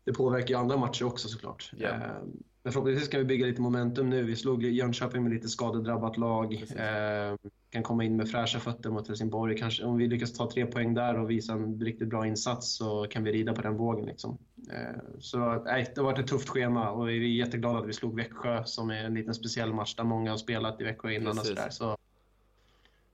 det 0.03 0.13
påverkar 0.13 0.47
ju 0.47 0.55
andra 0.55 0.77
matcher 0.77 1.05
också 1.05 1.27
såklart. 1.27 1.71
Yeah. 1.77 2.21
Men 2.63 2.73
förhoppningsvis 2.73 3.09
kan 3.09 3.19
vi 3.19 3.25
bygga 3.25 3.45
lite 3.45 3.61
momentum 3.61 4.09
nu. 4.09 4.23
Vi 4.23 4.35
slog 4.35 4.63
Jönköping 4.63 5.23
med 5.23 5.31
lite 5.31 5.47
skadedrabbat 5.47 6.17
lag. 6.17 6.53
Eh, 6.53 7.37
kan 7.69 7.83
komma 7.83 8.03
in 8.03 8.15
med 8.15 8.29
fräscha 8.29 8.59
fötter 8.59 8.89
mot 8.89 9.07
Helsingborg. 9.07 9.57
Kanske, 9.57 9.83
om 9.83 9.97
vi 9.97 10.07
lyckas 10.07 10.33
ta 10.33 10.51
tre 10.51 10.65
poäng 10.65 10.93
där 10.93 11.19
och 11.19 11.29
visa 11.29 11.53
en 11.53 11.81
riktigt 11.81 12.07
bra 12.07 12.27
insats 12.27 12.77
så 12.77 13.07
kan 13.09 13.23
vi 13.23 13.31
rida 13.31 13.53
på 13.53 13.61
den 13.61 13.77
vågen. 13.77 14.05
Liksom. 14.05 14.37
Eh, 14.71 15.01
så 15.19 15.63
nej, 15.65 15.93
det 15.95 16.01
har 16.01 16.05
varit 16.05 16.19
ett 16.19 16.27
tufft 16.27 16.49
schema 16.49 16.91
och 16.91 17.09
vi 17.09 17.39
är 17.39 17.45
jätteglada 17.45 17.79
att 17.79 17.87
vi 17.87 17.93
slog 17.93 18.15
Växjö 18.15 18.63
som 18.65 18.89
är 18.89 19.03
en 19.05 19.13
liten 19.13 19.33
speciell 19.33 19.73
match 19.73 19.95
där 19.95 20.03
många 20.03 20.29
har 20.29 20.37
spelat 20.37 20.81
i 20.81 20.83
Växjö 20.83 21.11
innan. 21.11 21.39
Och 21.39 21.45
så 21.45 21.53
där. 21.53 21.69
Så 21.69 21.97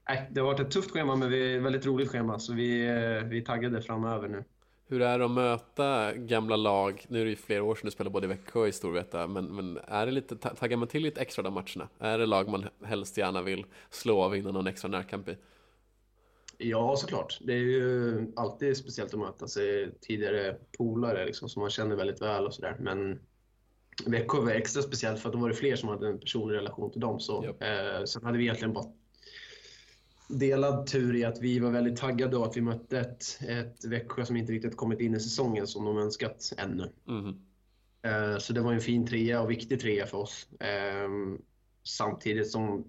Nej, 0.09 0.29
det 0.31 0.39
har 0.39 0.47
varit 0.47 0.59
ett 0.59 0.71
tufft 0.71 0.91
schema, 0.91 1.15
men 1.15 1.29
vi, 1.29 1.57
väldigt 1.57 1.85
roligt 1.85 2.09
schema. 2.09 2.39
Så 2.39 2.53
vi, 2.53 2.87
eh, 2.87 3.27
vi 3.29 3.37
är 3.37 3.45
taggade 3.45 3.81
framöver 3.81 4.27
nu. 4.27 4.43
Hur 4.91 5.01
är 5.01 5.19
det 5.19 5.25
att 5.25 5.31
möta 5.31 6.13
gamla 6.13 6.55
lag? 6.55 7.05
Nu 7.07 7.21
är 7.21 7.23
det 7.23 7.29
ju 7.29 7.35
flera 7.35 7.63
år 7.63 7.75
sedan 7.75 7.85
du 7.85 7.91
spelade 7.91 8.13
både 8.13 8.25
i 8.25 8.27
Växjö 8.27 8.59
och 8.59 8.67
i 8.67 8.71
Storvreta, 8.71 9.27
men, 9.27 9.45
men 9.45 9.79
är 9.87 10.05
det 10.05 10.11
lite, 10.11 10.35
taggar 10.35 10.77
man 10.77 10.87
till 10.87 11.03
lite 11.03 11.21
extra 11.21 11.43
de 11.43 11.53
matcherna? 11.53 11.89
Är 11.99 12.17
det 12.17 12.25
lag 12.25 12.49
man 12.49 12.65
helst 12.83 13.17
gärna 13.17 13.41
vill 13.41 13.65
slå 13.89 14.19
och 14.19 14.35
vinna 14.35 14.51
någon 14.51 14.67
extra 14.67 14.87
närkamp 14.87 15.29
i? 15.29 15.37
Ja, 16.57 16.95
såklart. 16.97 17.39
Det 17.41 17.53
är 17.53 17.57
ju 17.57 18.33
alltid 18.35 18.77
speciellt 18.77 19.13
att 19.13 19.19
möta 19.19 19.47
sig 19.47 19.91
tidigare 20.01 20.55
polare 20.77 21.25
liksom, 21.25 21.49
som 21.49 21.61
man 21.61 21.69
känner 21.69 21.95
väldigt 21.95 22.21
väl 22.21 22.45
och 22.45 22.53
sådär. 22.53 22.75
Men 22.79 23.19
Växjö 24.05 24.41
var 24.41 24.51
extra 24.51 24.81
speciellt 24.81 25.19
för 25.19 25.29
att 25.29 25.33
då 25.33 25.39
var 25.39 25.49
det 25.49 25.55
fler 25.55 25.75
som 25.75 25.89
hade 25.89 26.07
en 26.07 26.19
personlig 26.19 26.55
relation 26.55 26.91
till 26.91 27.01
dem. 27.01 27.19
Så, 27.19 27.43
yep. 27.43 27.63
eh, 27.63 28.03
sen 28.05 28.23
hade 28.23 28.37
vi 28.37 28.43
egentligen 28.43 28.73
bara 28.73 28.85
delad 30.29 30.87
tur 30.87 31.15
i 31.15 31.25
att 31.25 31.41
vi 31.41 31.59
var 31.59 31.71
väldigt 31.71 31.97
taggade 31.97 32.37
och 32.37 32.45
att 32.45 32.57
vi 32.57 32.61
mötte 32.61 32.99
ett, 32.99 33.23
ett 33.47 33.85
Växjö 33.85 34.25
som 34.25 34.35
inte 34.37 34.51
riktigt 34.51 34.77
kommit 34.77 34.99
in 34.99 35.15
i 35.15 35.19
säsongen 35.19 35.67
som 35.67 35.85
de 35.85 35.97
önskat 35.97 36.53
ännu. 36.57 36.91
Mm. 37.07 37.39
Så 38.39 38.53
det 38.53 38.61
var 38.61 38.73
en 38.73 38.79
fin 38.81 39.07
trea 39.07 39.41
och 39.41 39.51
viktig 39.51 39.79
trea 39.79 40.05
för 40.05 40.17
oss. 40.17 40.47
Eh, 40.59 41.09
samtidigt 41.83 42.51
som 42.51 42.83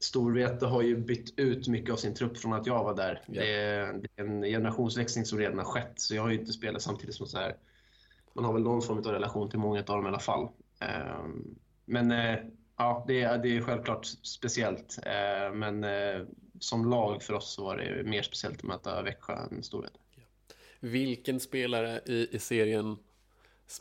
Storvreta 0.00 0.66
har 0.66 0.82
ju 0.82 0.96
bytt 0.96 1.38
ut 1.38 1.68
mycket 1.68 1.92
av 1.92 1.96
sin 1.96 2.14
trupp 2.14 2.38
från 2.38 2.52
att 2.52 2.66
jag 2.66 2.84
var 2.84 2.96
där. 2.96 3.22
Ja. 3.26 3.40
Det, 3.42 3.52
är, 3.54 3.92
det 3.92 4.08
är 4.16 4.24
en 4.24 4.42
generationsväxling 4.42 5.24
som 5.24 5.38
redan 5.38 5.58
har 5.58 5.64
skett, 5.64 5.92
så 5.94 6.14
jag 6.14 6.22
har 6.22 6.30
ju 6.30 6.38
inte 6.40 6.52
spelat 6.52 6.82
samtidigt 6.82 7.14
som 7.14 7.26
så 7.26 7.38
här. 7.38 7.56
Man 8.34 8.44
har 8.44 8.52
väl 8.52 8.62
någon 8.62 8.82
form 8.82 8.98
av 8.98 9.04
relation 9.04 9.50
till 9.50 9.58
många 9.58 9.78
av 9.80 9.84
dem 9.86 10.04
i 10.04 10.08
alla 10.08 10.18
fall. 10.18 10.48
Eh, 10.80 11.24
men 11.84 12.10
eh, 12.10 12.38
ja, 12.76 13.04
det, 13.08 13.22
är- 13.22 13.38
det 13.38 13.56
är 13.56 13.60
självklart 13.60 14.06
speciellt. 14.06 14.98
Eh, 15.06 15.54
men 15.54 15.84
eh, 15.84 16.26
som 16.62 16.90
lag 16.90 17.22
för 17.22 17.34
oss 17.34 17.52
så 17.52 17.64
var 17.64 17.76
det 17.76 18.02
mer 18.04 18.22
speciellt 18.22 18.56
att 18.58 18.62
möta 18.62 19.02
Växjö 19.02 19.34
än 19.34 19.62
Storvreta. 19.62 19.98
Vilken 20.80 21.40
spelare 21.40 22.00
i, 22.06 22.36
i 22.36 22.38
serien 22.38 22.96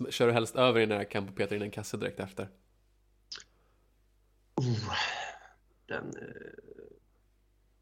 kör 0.10 0.28
du 0.28 0.34
helst 0.34 0.56
över 0.56 0.80
i 0.80 0.86
nära 0.86 1.06
kamp 1.06 1.30
och 1.30 1.36
petar 1.36 1.56
in 1.56 1.62
en 1.62 1.72
kasse 1.72 1.98
direkt 1.98 2.20
efter? 2.20 2.48
Den, 5.86 6.06
eh, 6.08 6.52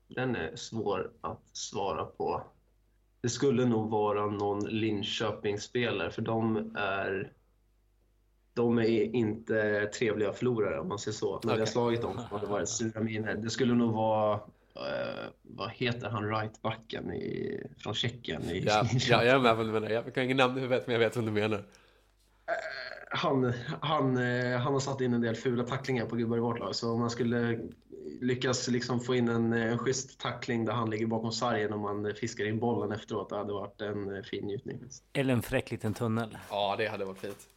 den 0.08 0.36
är 0.36 0.56
svår 0.56 1.12
att 1.22 1.44
svara 1.52 2.06
på. 2.06 2.44
Det 3.22 3.30
skulle 3.30 3.66
nog 3.66 3.90
vara 3.90 4.26
någon 4.26 4.66
Linköpingsspelare, 4.66 6.12
för 6.12 6.22
de 6.22 6.72
är, 6.76 7.34
de 8.54 8.80
är 8.80 9.16
inte 9.16 9.86
trevliga 9.86 10.34
förlorare 10.34 10.80
om 10.80 10.88
man 10.88 11.00
säger 11.00 11.16
så. 11.16 11.40
När 11.44 11.54
vi 11.54 11.60
har 11.60 11.66
slagit 11.66 12.02
dem 12.02 12.18
har 12.18 12.40
det 12.40 12.48
varit 12.48 12.70
sura 12.70 13.02
miner. 13.02 13.36
Det 13.36 13.50
skulle 13.50 13.74
nog 13.74 13.94
vara, 13.94 14.40
eh, 14.88 15.30
vad 15.42 15.72
heter 15.72 16.10
han, 16.10 16.30
rightbacken 16.30 17.14
i, 17.14 17.64
från 17.78 17.94
Tjeckien? 17.94 18.44
I 18.44 18.60
Ja, 18.60 18.86
ja, 18.94 19.24
jag 19.24 19.36
är 19.36 19.40
med 19.40 19.52
på 19.52 19.58
vad 19.58 19.66
du 19.66 19.72
menar. 19.72 19.90
Jag 19.90 20.14
kan 20.14 20.24
ingen 20.24 20.38
namn 20.38 20.58
i 20.58 20.62
huvudet, 20.62 20.88
men 20.88 20.94
jag 20.94 21.00
vet 21.00 21.16
vad 21.16 21.26
du 21.26 21.32
menar. 21.32 21.64
han, 23.10 23.54
han, 23.82 24.18
eh, 24.18 24.60
han 24.60 24.74
har 24.74 24.80
satt 24.80 25.02
in 25.02 25.14
en 25.14 25.22
del 25.22 25.36
fula 25.36 25.64
tacklingar 25.64 26.06
på 26.06 26.16
gubbar 26.16 26.38
i 26.38 26.40
vårt 26.40 26.60
lag. 26.60 26.76
Så 26.76 26.92
om 26.92 27.00
man 27.00 27.10
skulle 27.10 27.60
lyckas 28.22 28.68
liksom 28.68 29.00
få 29.00 29.16
in 29.16 29.30
en, 29.30 29.54
en 29.54 29.78
schysst 29.78 30.20
tackling 30.20 30.66
där 30.66 30.74
han 30.74 30.90
ligger 30.90 31.08
bakom 31.08 31.32
sargen 31.32 31.74
och 31.74 31.80
man 31.80 32.14
fiskar 32.16 32.46
in 32.46 32.60
bollen 32.60 32.92
efteråt, 32.92 33.30
det 33.30 33.38
hade 33.38 33.54
varit 33.54 33.82
en 33.82 34.16
eh, 34.16 34.24
fin 34.24 34.46
njutning. 34.46 34.80
Eller 35.14 35.34
en 35.34 35.42
fräck 35.42 35.72
liten 35.72 35.94
tunnel. 35.94 36.38
Ja, 36.50 36.76
det 36.78 36.88
hade 36.88 37.06
varit 37.06 37.20
fint. 37.20 37.48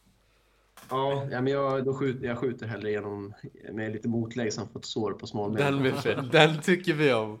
Ja, 0.89 1.27
ja 1.31 1.41
men 1.41 1.53
jag, 1.53 1.85
då 1.85 1.93
skjuter, 1.93 2.27
jag 2.27 2.37
skjuter 2.37 2.67
hellre 2.67 2.91
genom, 2.91 3.33
med 3.71 3.91
lite 3.91 4.07
motlägg 4.07 4.53
som 4.53 4.69
fått 4.69 4.85
sår 4.85 5.11
på 5.13 5.27
smalbenen. 5.27 5.93
Den, 6.03 6.29
den 6.29 6.61
tycker 6.61 6.93
vi 6.93 7.13
om. 7.13 7.39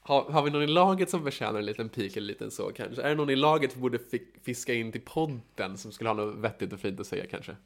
Har, 0.00 0.22
har 0.22 0.42
vi 0.42 0.50
någon 0.50 0.62
i 0.62 0.66
laget 0.66 1.10
som 1.10 1.24
förtjänar 1.24 1.58
en 1.58 1.66
liten 1.66 1.88
pik 1.88 2.16
eller 2.16 2.26
liten 2.26 2.50
så 2.50 2.72
kanske? 2.72 3.02
Är 3.02 3.08
det 3.08 3.14
någon 3.14 3.30
i 3.30 3.36
laget 3.36 3.76
vi 3.76 3.80
borde 3.80 3.98
fi- 3.98 4.34
fiska 4.42 4.74
in 4.74 4.92
till 4.92 5.00
podden 5.00 5.78
som 5.78 5.92
skulle 5.92 6.10
ha 6.10 6.14
något 6.14 6.36
vettigt 6.36 6.72
och 6.72 6.80
fint 6.80 7.00
att 7.00 7.06
säga 7.06 7.26
kanske? 7.26 7.56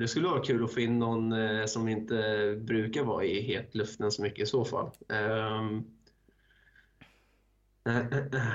Det 0.00 0.08
skulle 0.08 0.28
vara 0.28 0.42
kul 0.42 0.64
att 0.64 0.74
få 0.74 0.80
in 0.80 0.98
någon 0.98 1.32
eh, 1.32 1.64
som 1.66 1.88
inte 1.88 2.54
brukar 2.60 3.02
vara 3.02 3.24
i 3.24 3.40
hetluften 3.40 4.10
så 4.12 4.22
mycket 4.22 4.42
i 4.42 4.46
så 4.46 4.64
fall. 4.64 4.90
Ehm, 5.08 5.16
eh, 5.16 5.24
eh, 5.28 5.78
eh, 5.78 5.84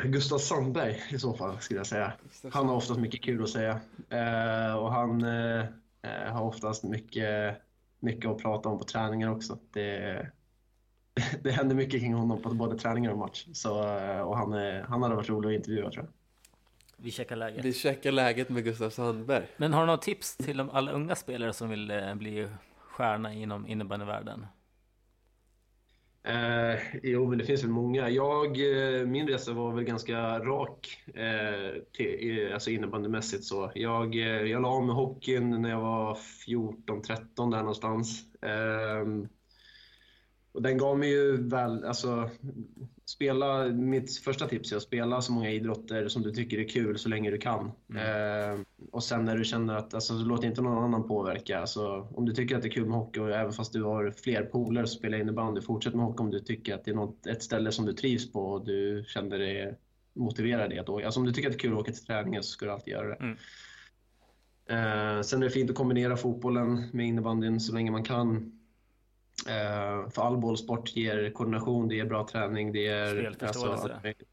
Gustav 0.06 0.38
Sandberg 0.38 1.04
i 1.10 1.19
så 1.19 1.34
fall 1.34 1.60
skulle 1.60 1.80
jag 1.80 1.88
säga. 1.88 2.13
Han 2.52 2.67
har 2.67 2.76
oftast 2.76 3.00
mycket 3.00 3.24
kul 3.24 3.43
att 3.43 3.50
säga. 3.50 3.80
Eh, 4.10 4.76
och 4.76 4.91
han 4.91 5.24
eh, 5.24 5.65
eh, 6.02 6.34
har 6.34 6.41
oftast 6.41 6.84
mycket, 6.84 7.58
mycket 8.00 8.32
att 8.32 8.38
prata 8.38 8.69
om 8.69 8.80
på 8.80 8.86
träningar 8.86 9.32
också. 9.32 9.58
Det, 9.74 10.28
det 11.41 11.52
händer 11.52 11.76
mycket 11.76 12.02
kring 12.02 12.13
honom 12.13 12.41
på 12.41 12.50
både 12.50 12.78
träningar 12.78 13.12
och 13.12 13.17
match. 13.17 13.48
Så, 13.54 13.98
eh, 13.98 14.19
och 14.19 14.38
han, 14.38 14.54
han 14.88 15.04
hade 15.04 15.15
varit 15.15 15.30
rolig 15.30 15.50
att 15.50 15.56
intervjua 15.56 15.91
tror 15.91 16.06
jag. 16.06 16.13
Vi 16.98 17.12
checkar 17.12 17.36
läget. 17.36 17.65
Vi 17.65 17.74
checkar 17.74 18.12
läget 18.12 18.50
med 18.50 18.63
Gustav 18.63 18.89
Sandberg. 18.89 19.48
Men 19.58 19.74
har 19.74 19.82
du 19.82 19.88
något 19.88 20.02
tips 20.02 20.38
till 20.38 20.58
de 20.58 20.69
alla 20.69 20.91
unga 20.91 21.15
spelare 21.15 21.54
som 21.54 21.69
vill 21.69 21.91
eh, 21.91 22.15
bli 22.15 22.48
stjärna 22.78 23.34
inom 23.34 23.67
innebandyvärlden? 23.67 24.46
Eh, 26.25 26.79
jo, 27.03 27.27
men 27.29 27.38
det 27.38 27.45
finns 27.45 27.63
väl 27.63 27.69
många. 27.69 28.09
Jag, 28.09 28.47
eh, 28.47 29.05
min 29.07 29.27
resa 29.27 29.53
var 29.53 29.73
väl 29.73 29.83
ganska 29.83 30.39
rak, 30.39 31.03
eh, 31.15 31.81
till, 31.91 32.53
alltså 32.53 32.69
innebandymässigt 32.69 33.43
så. 33.43 33.71
Jag, 33.75 34.15
eh, 34.15 34.21
jag 34.25 34.62
la 34.62 34.67
av 34.69 34.86
med 34.86 34.95
hockeyn 34.95 35.62
när 35.62 35.69
jag 35.69 35.81
var 35.81 36.15
14-13 36.15 37.51
där 37.51 37.59
någonstans. 37.59 38.23
Ehm, 38.41 39.27
och 40.51 40.62
den 40.62 40.77
gav 40.77 40.99
mig 40.99 41.09
ju 41.09 41.49
väl, 41.49 41.86
alltså, 41.86 42.29
spela, 43.05 43.65
mitt 43.65 44.17
första 44.17 44.47
tips 44.47 44.71
är 44.71 44.77
att 44.77 44.83
spela 44.83 45.21
så 45.21 45.31
många 45.31 45.51
idrotter 45.51 46.07
som 46.07 46.21
du 46.21 46.31
tycker 46.31 46.57
är 46.57 46.67
kul 46.67 46.99
så 46.99 47.09
länge 47.09 47.31
du 47.31 47.37
kan. 47.37 47.71
Ehm, 47.97 48.65
och 48.91 49.03
sen 49.03 49.25
när 49.25 49.37
du 49.37 49.43
känner 49.43 49.75
att, 49.75 49.93
alltså 49.93 50.13
låt 50.13 50.43
inte 50.43 50.61
någon 50.61 50.83
annan 50.83 51.07
påverka. 51.07 51.59
Alltså, 51.59 52.07
om 52.11 52.25
du 52.25 52.33
tycker 52.33 52.55
att 52.55 52.61
det 52.61 52.67
är 52.67 52.71
kul 52.71 52.85
med 52.85 52.97
hockey 52.97 53.19
och 53.19 53.31
även 53.31 53.53
fast 53.53 53.73
du 53.73 53.83
har 53.83 54.11
fler 54.23 54.43
polare 54.43 54.87
som 54.87 54.99
spelar 54.99 55.17
innebandy, 55.17 55.61
fortsätt 55.61 55.93
med 55.93 56.05
hockey 56.05 56.23
om 56.23 56.31
du 56.31 56.39
tycker 56.39 56.75
att 56.75 56.85
det 56.85 56.91
är 56.91 56.95
något, 56.95 57.27
ett 57.27 57.43
ställe 57.43 57.71
som 57.71 57.85
du 57.85 57.93
trivs 57.93 58.31
på 58.31 58.39
och 58.39 58.65
du 58.65 59.05
känner 59.07 59.39
dig 59.39 59.77
motiverad 60.13 60.73
i 60.73 60.79
att 60.79 60.89
åka. 60.89 61.05
Alltså 61.05 61.19
om 61.19 61.25
du 61.25 61.33
tycker 61.33 61.49
att 61.49 61.53
det 61.53 61.57
är 61.57 61.59
kul 61.59 61.73
att 61.73 61.79
åka 61.79 61.91
till 61.91 62.05
träningen 62.05 62.43
så 62.43 62.49
ska 62.49 62.65
du 62.65 62.71
alltid 62.71 62.91
göra 62.93 63.07
det. 63.07 63.15
Mm. 63.15 63.37
Eh, 64.69 65.21
sen 65.21 65.41
är 65.41 65.45
det 65.45 65.51
fint 65.51 65.69
att 65.69 65.75
kombinera 65.75 66.17
fotbollen 66.17 66.89
med 66.93 67.07
innebandyn 67.07 67.59
så 67.59 67.73
länge 67.73 67.91
man 67.91 68.03
kan. 68.03 68.59
Eh, 69.47 70.10
för 70.10 70.21
all 70.21 70.38
bollsport 70.38 70.95
ger 70.95 71.32
koordination, 71.34 71.88
det 71.88 71.95
ger 71.95 72.06
bra 72.06 72.27
träning, 72.27 72.71
det 72.71 72.79
ger... 72.79 73.08
Spelförståelse. 73.08 73.93
allt 73.93 74.03
möjligt. 74.03 74.27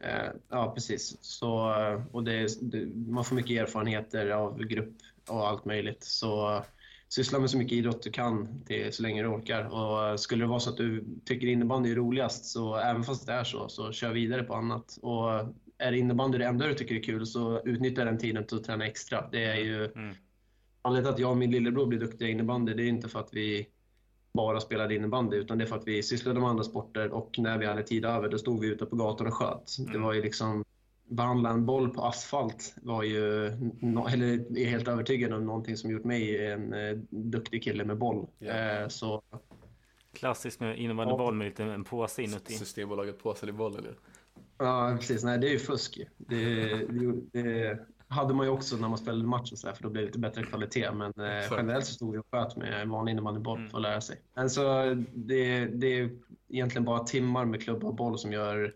Eh, 0.00 0.30
ja, 0.48 0.72
precis. 0.74 1.16
Så, 1.20 1.74
eh, 1.74 2.02
och 2.12 2.24
det, 2.24 2.62
man 3.08 3.24
får 3.24 3.36
mycket 3.36 3.62
erfarenheter 3.62 4.30
av 4.30 4.58
grupp 4.58 4.94
och 5.28 5.48
allt 5.48 5.64
möjligt. 5.64 6.04
Så 6.04 6.64
syssla 7.08 7.38
med 7.38 7.50
så 7.50 7.58
mycket 7.58 7.78
idrott 7.78 8.02
du 8.02 8.10
kan 8.10 8.64
till, 8.64 8.92
så 8.92 9.02
länge 9.02 9.22
du 9.22 9.28
orkar. 9.28 9.64
Och 9.64 10.20
skulle 10.20 10.44
det 10.44 10.48
vara 10.48 10.60
så 10.60 10.70
att 10.70 10.76
du 10.76 11.04
tycker 11.24 11.46
innebandy 11.46 11.90
är 11.90 11.96
roligast, 11.96 12.44
så 12.44 12.76
även 12.76 13.04
fast 13.04 13.26
det 13.26 13.32
är 13.32 13.44
så, 13.44 13.68
så 13.68 13.92
kör 13.92 14.12
vidare 14.12 14.42
på 14.42 14.54
annat. 14.54 14.98
Och 15.02 15.54
är 15.78 15.92
innebandy 15.92 16.38
det 16.38 16.44
enda 16.44 16.66
du 16.66 16.74
tycker 16.74 16.94
är 16.94 17.02
kul, 17.02 17.26
så 17.26 17.62
utnyttja 17.64 18.04
den 18.04 18.18
tiden 18.18 18.46
till 18.46 18.56
att 18.56 18.64
träna 18.64 18.86
extra. 18.86 19.28
Det 19.32 19.44
är 19.44 19.56
ju... 19.56 19.84
Mm. 19.84 20.14
Anledningen 20.82 21.14
till 21.14 21.14
att 21.14 21.20
jag 21.20 21.30
och 21.30 21.36
min 21.36 21.50
lillebror 21.50 21.86
blir 21.86 21.98
duktiga 21.98 22.28
i 22.28 22.30
innebandy, 22.30 22.74
det 22.74 22.82
är 22.82 22.88
inte 22.88 23.08
för 23.08 23.20
att 23.20 23.28
vi 23.32 23.66
bara 24.38 24.60
spelade 24.60 24.94
innebandy, 24.94 25.36
utan 25.36 25.58
det 25.58 25.64
är 25.64 25.66
för 25.66 25.76
att 25.76 25.88
vi 25.88 26.02
sysslade 26.02 26.40
med 26.40 26.48
andra 26.48 26.64
sporter 26.64 27.10
och 27.10 27.38
när 27.38 27.58
vi 27.58 27.66
hade 27.66 27.82
tid 27.82 28.04
över, 28.04 28.28
då 28.28 28.38
stod 28.38 28.60
vi 28.60 28.66
ute 28.66 28.86
på 28.86 28.96
gatan 28.96 29.26
och 29.26 29.34
sköt. 29.34 29.76
Det 29.92 29.98
var 29.98 30.12
ju 30.12 30.22
liksom, 30.22 30.64
behandla 31.08 31.50
en 31.50 31.66
boll 31.66 31.90
på 31.90 32.02
asfalt 32.02 32.74
var 32.82 33.02
ju, 33.02 33.46
eller 34.12 34.58
är 34.58 34.66
helt 34.66 34.88
övertygad 34.88 35.32
om 35.32 35.44
någonting 35.44 35.76
som 35.76 35.90
gjort 35.90 36.04
mig 36.04 36.46
en 36.46 36.72
eh, 36.72 36.96
duktig 37.10 37.62
kille 37.62 37.84
med 37.84 37.98
boll. 37.98 38.26
Ja. 38.38 38.52
Eh, 38.52 38.88
så 38.88 39.22
Klassiskt 40.12 40.60
med 40.60 40.78
innebandyboll 40.78 41.34
med 41.34 41.44
lite 41.44 41.64
en 41.64 41.84
påse 41.84 42.22
inuti. 42.22 42.52
Systembolaget 42.54 43.22
påsen 43.22 43.48
i 43.48 43.52
bollen 43.52 43.84
ja. 43.84 43.92
Ja, 44.58 44.96
precis. 45.00 45.24
Nej, 45.24 45.38
det 45.38 45.48
är 45.48 45.52
ju 45.52 45.58
fusk. 45.58 45.96
ju. 45.96 46.04
Det, 46.16 46.64
det, 46.86 47.42
det 47.42 47.78
hade 48.08 48.34
man 48.34 48.46
ju 48.46 48.52
också 48.52 48.76
när 48.76 48.88
man 48.88 48.98
spelade 48.98 49.24
match 49.24 49.52
och 49.52 49.58
så 49.58 49.66
här, 49.66 49.74
för 49.74 49.82
då 49.82 49.90
blev 49.90 50.02
det 50.02 50.06
lite 50.06 50.18
bättre 50.18 50.42
kvalitet. 50.42 50.90
Men 50.92 51.12
eh, 51.20 51.44
generellt 51.50 51.86
så 51.86 51.94
stod 51.94 52.12
vi 52.12 52.18
och 52.18 52.26
sköt 52.30 52.56
med 52.56 52.88
vanlig 52.88 53.12
innebandyboll 53.12 53.58
Mm. 53.58 53.70
för 53.70 53.78
att 53.78 53.82
lära 53.82 54.00
sig. 54.00 54.20
Men 54.34 54.50
så 54.50 54.94
det, 55.14 55.64
det 55.66 55.86
är 55.98 56.10
egentligen 56.48 56.84
bara 56.84 56.98
timmar 57.04 57.44
med 57.44 57.62
klubba 57.62 57.86
och 57.86 57.94
boll 57.94 58.18
som 58.18 58.32
gör, 58.32 58.74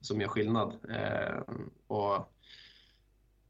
som 0.00 0.20
gör 0.20 0.28
skillnad. 0.28 0.72
Eh, 0.90 1.38
och 1.86 2.32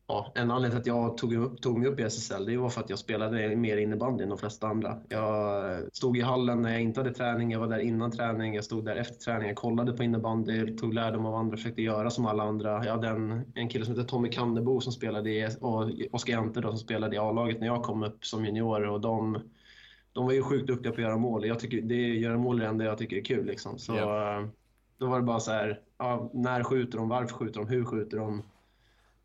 Ja, 0.09 0.33
en 0.35 0.51
anledning 0.51 0.71
till 0.71 0.93
att 0.93 0.97
jag 0.97 1.17
tog, 1.17 1.35
upp, 1.35 1.61
tog 1.61 1.79
mig 1.79 1.89
upp 1.89 2.01
i 2.01 2.03
SSL 2.03 2.47
det 2.47 2.57
var 2.57 2.69
för 2.69 2.81
att 2.81 2.91
jag 2.91 2.99
spelade 2.99 3.57
mer 3.57 3.77
innebandy 3.77 4.23
än 4.23 4.29
de 4.29 4.39
flesta 4.39 4.67
andra. 4.67 4.99
Jag 5.09 5.81
stod 5.93 6.17
i 6.17 6.21
hallen 6.21 6.63
när 6.63 6.73
jag 6.73 6.81
inte 6.81 7.01
hade 7.01 7.15
träning, 7.15 7.51
jag 7.51 7.61
var 7.61 7.67
där 7.67 7.79
innan 7.79 8.11
träning, 8.11 8.55
jag 8.55 8.65
stod 8.65 8.85
där 8.85 8.97
efter 8.97 9.15
träning, 9.15 9.49
jag 9.49 9.57
kollade 9.57 9.93
på 9.93 10.03
innebandy, 10.03 10.77
tog 10.77 10.95
lärdom 10.95 11.27
av 11.27 11.35
andra, 11.35 11.57
försökte 11.57 11.83
göra 11.83 12.11
som 12.11 12.27
alla 12.27 12.43
andra. 12.43 12.85
Jag 12.85 12.93
hade 12.93 13.09
en, 13.09 13.53
en 13.55 13.69
kille 13.69 13.85
som 13.85 13.95
heter 13.95 14.09
Tommy 14.09 14.29
Kannebo 14.29 14.81
som 14.81 14.93
spelade 14.93 15.31
i, 15.31 15.49
och 15.61 15.91
Oskar 16.13 16.33
Jante 16.33 16.61
då, 16.61 16.69
som 16.69 16.79
spelade 16.79 17.17
i 17.17 17.19
A-laget 17.19 17.61
när 17.61 17.67
jag 17.67 17.83
kom 17.83 18.03
upp 18.03 18.25
som 18.25 18.45
junior 18.45 18.89
och 18.89 19.01
de, 19.01 19.39
de 20.13 20.25
var 20.25 20.33
ju 20.33 20.43
sjukt 20.43 20.67
duktiga 20.67 20.93
på 20.93 20.97
att 20.97 21.03
göra 21.03 21.17
mål. 21.17 21.47
Jag 21.47 21.61
tycker, 21.61 21.83
det, 21.83 21.95
göra 21.95 22.39
mål 22.39 22.57
är 22.57 22.65
det 22.65 22.69
enda 22.69 22.85
jag 22.85 22.99
tycker 22.99 23.17
är 23.17 23.25
kul. 23.25 23.47
Liksom. 23.47 23.79
Så, 23.79 23.95
eh, 23.95 24.47
Då 24.99 25.07
var 25.07 25.17
det 25.17 25.25
bara 25.25 25.41
så 25.41 25.51
här, 25.53 25.81
ja, 25.99 26.31
när 26.35 26.63
skjuter 26.63 26.99
de, 26.99 27.09
varför 27.09 27.35
skjuter 27.35 27.61
de, 27.61 27.69
hur 27.69 27.85
skjuter 27.85 28.17
de? 28.17 28.43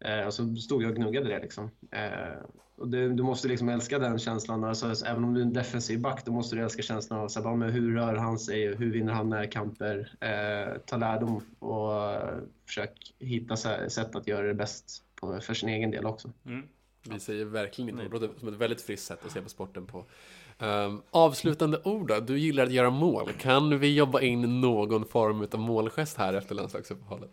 Eh, 0.01 0.27
och 0.27 0.33
så 0.33 0.55
stod 0.55 0.83
jag 0.83 0.89
och 0.89 0.95
gnuggade 0.95 1.29
det. 1.29 1.39
Liksom. 1.39 1.71
Eh, 1.91 2.43
och 2.75 2.87
du, 2.87 3.13
du 3.13 3.23
måste 3.23 3.47
liksom 3.47 3.69
älska 3.69 3.99
den 3.99 4.19
känslan. 4.19 4.63
Alltså, 4.63 4.95
så 4.95 5.05
även 5.05 5.23
om 5.23 5.33
du 5.33 5.41
är 5.41 5.45
en 5.45 5.53
defensiv 5.53 6.01
back, 6.01 6.25
då 6.25 6.31
måste 6.31 6.55
du 6.55 6.61
älska 6.61 6.81
känslan 6.81 7.19
av 7.19 7.27
så 7.27 7.39
här, 7.39 7.43
bara, 7.43 7.55
men 7.55 7.69
hur 7.69 7.95
rör 7.95 8.15
han 8.15 8.39
sig, 8.39 8.75
hur 8.75 8.91
vinner 8.91 9.13
han 9.13 9.29
närkamper? 9.29 10.11
Eh, 10.19 10.77
ta 10.85 10.97
lärdom 10.97 11.41
och 11.59 12.11
eh, 12.11 12.37
försök 12.65 13.13
hitta 13.19 13.55
sätt 13.89 14.15
att 14.15 14.27
göra 14.27 14.47
det 14.47 14.53
bäst 14.53 15.03
på, 15.15 15.39
för 15.41 15.53
sin 15.53 15.69
egen 15.69 15.91
del 15.91 16.05
också. 16.05 16.31
Mm. 16.45 16.67
Vi 17.09 17.19
säger 17.19 17.45
verkligen 17.45 17.89
inte 17.89 18.03
det 18.03 18.09
låter 18.09 18.29
som 18.39 18.47
ett 18.47 18.53
väldigt 18.53 18.81
friskt 18.81 19.07
sätt 19.07 19.25
att 19.25 19.31
se 19.31 19.41
på 19.41 19.49
sporten 19.49 19.85
på. 19.85 20.05
Um, 20.59 21.01
avslutande 21.11 21.81
ord 21.83 22.07
då? 22.07 22.19
Du 22.19 22.39
gillar 22.39 22.63
att 22.63 22.71
göra 22.71 22.89
mål. 22.89 23.31
Kan 23.39 23.79
vi 23.79 23.95
jobba 23.95 24.21
in 24.21 24.61
någon 24.61 25.05
form 25.05 25.47
av 25.51 25.59
målgest 25.59 26.17
här 26.17 26.33
efter 26.33 26.55
landslagsuppehållet? 26.55 27.31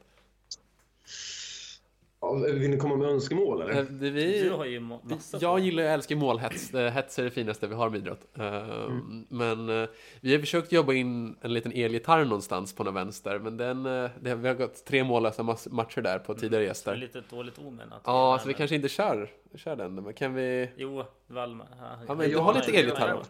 Vill 2.34 2.70
ni 2.70 2.76
komma 2.76 2.96
med 2.96 3.08
önskemål 3.08 3.62
eller? 3.62 3.76
Eh, 3.78 3.82
det 3.84 4.10
vi, 4.10 4.42
Du 4.42 4.50
har 4.50 4.64
ju 4.64 4.80
ma- 4.80 4.98
massa 5.02 5.38
jag 5.40 5.54
på. 5.54 5.58
gillar, 5.58 5.82
jag 5.82 5.94
älskar 5.94 6.16
målhets. 6.16 6.74
Eh, 6.74 6.92
Hets 6.92 7.18
är 7.18 7.24
det 7.24 7.30
finaste 7.30 7.66
vi 7.66 7.74
har 7.74 7.90
med 7.90 7.98
idrott. 8.00 8.20
Eh, 8.38 8.44
Mm. 8.88 9.26
Men 9.28 9.82
eh, 9.82 9.88
vi 10.20 10.32
har 10.32 10.40
försökt 10.40 10.72
jobba 10.72 10.92
in 10.92 11.36
en 11.40 11.52
liten 11.52 11.72
elgitarr 11.72 12.24
någonstans 12.24 12.74
på 12.74 12.84
någon 12.84 12.94
vänster. 12.94 13.38
Men 13.38 13.56
den, 13.56 13.86
eh, 13.86 14.10
det, 14.20 14.34
vi 14.34 14.48
har 14.48 14.54
gått 14.54 14.84
tre 14.84 15.04
mållösa 15.04 15.42
matcher 15.70 16.00
där 16.00 16.18
på 16.18 16.34
tidigare 16.34 16.62
Det 16.62 16.66
är 16.66 16.68
gäster. 16.68 16.96
lite 16.96 17.18
ett 17.18 17.30
dåligt 17.30 17.58
omen 17.58 17.92
att 17.92 18.02
Ja, 18.04 18.34
vi 18.36 18.42
så 18.42 18.48
vi 18.48 18.54
kanske 18.54 18.76
inte 18.76 18.88
kör, 18.88 19.30
kör 19.54 19.76
den. 19.76 19.94
Men 19.94 20.14
kan 20.14 20.34
vi... 20.34 20.70
Jo, 20.76 21.04
Valmar. 21.26 21.66
han- 21.80 21.98
Ja, 22.08 22.14
men 22.14 22.26
du 22.26 22.32
Jag 22.32 22.40
har 22.40 22.54
lite 22.54 22.72
elgitarr. 22.78 23.22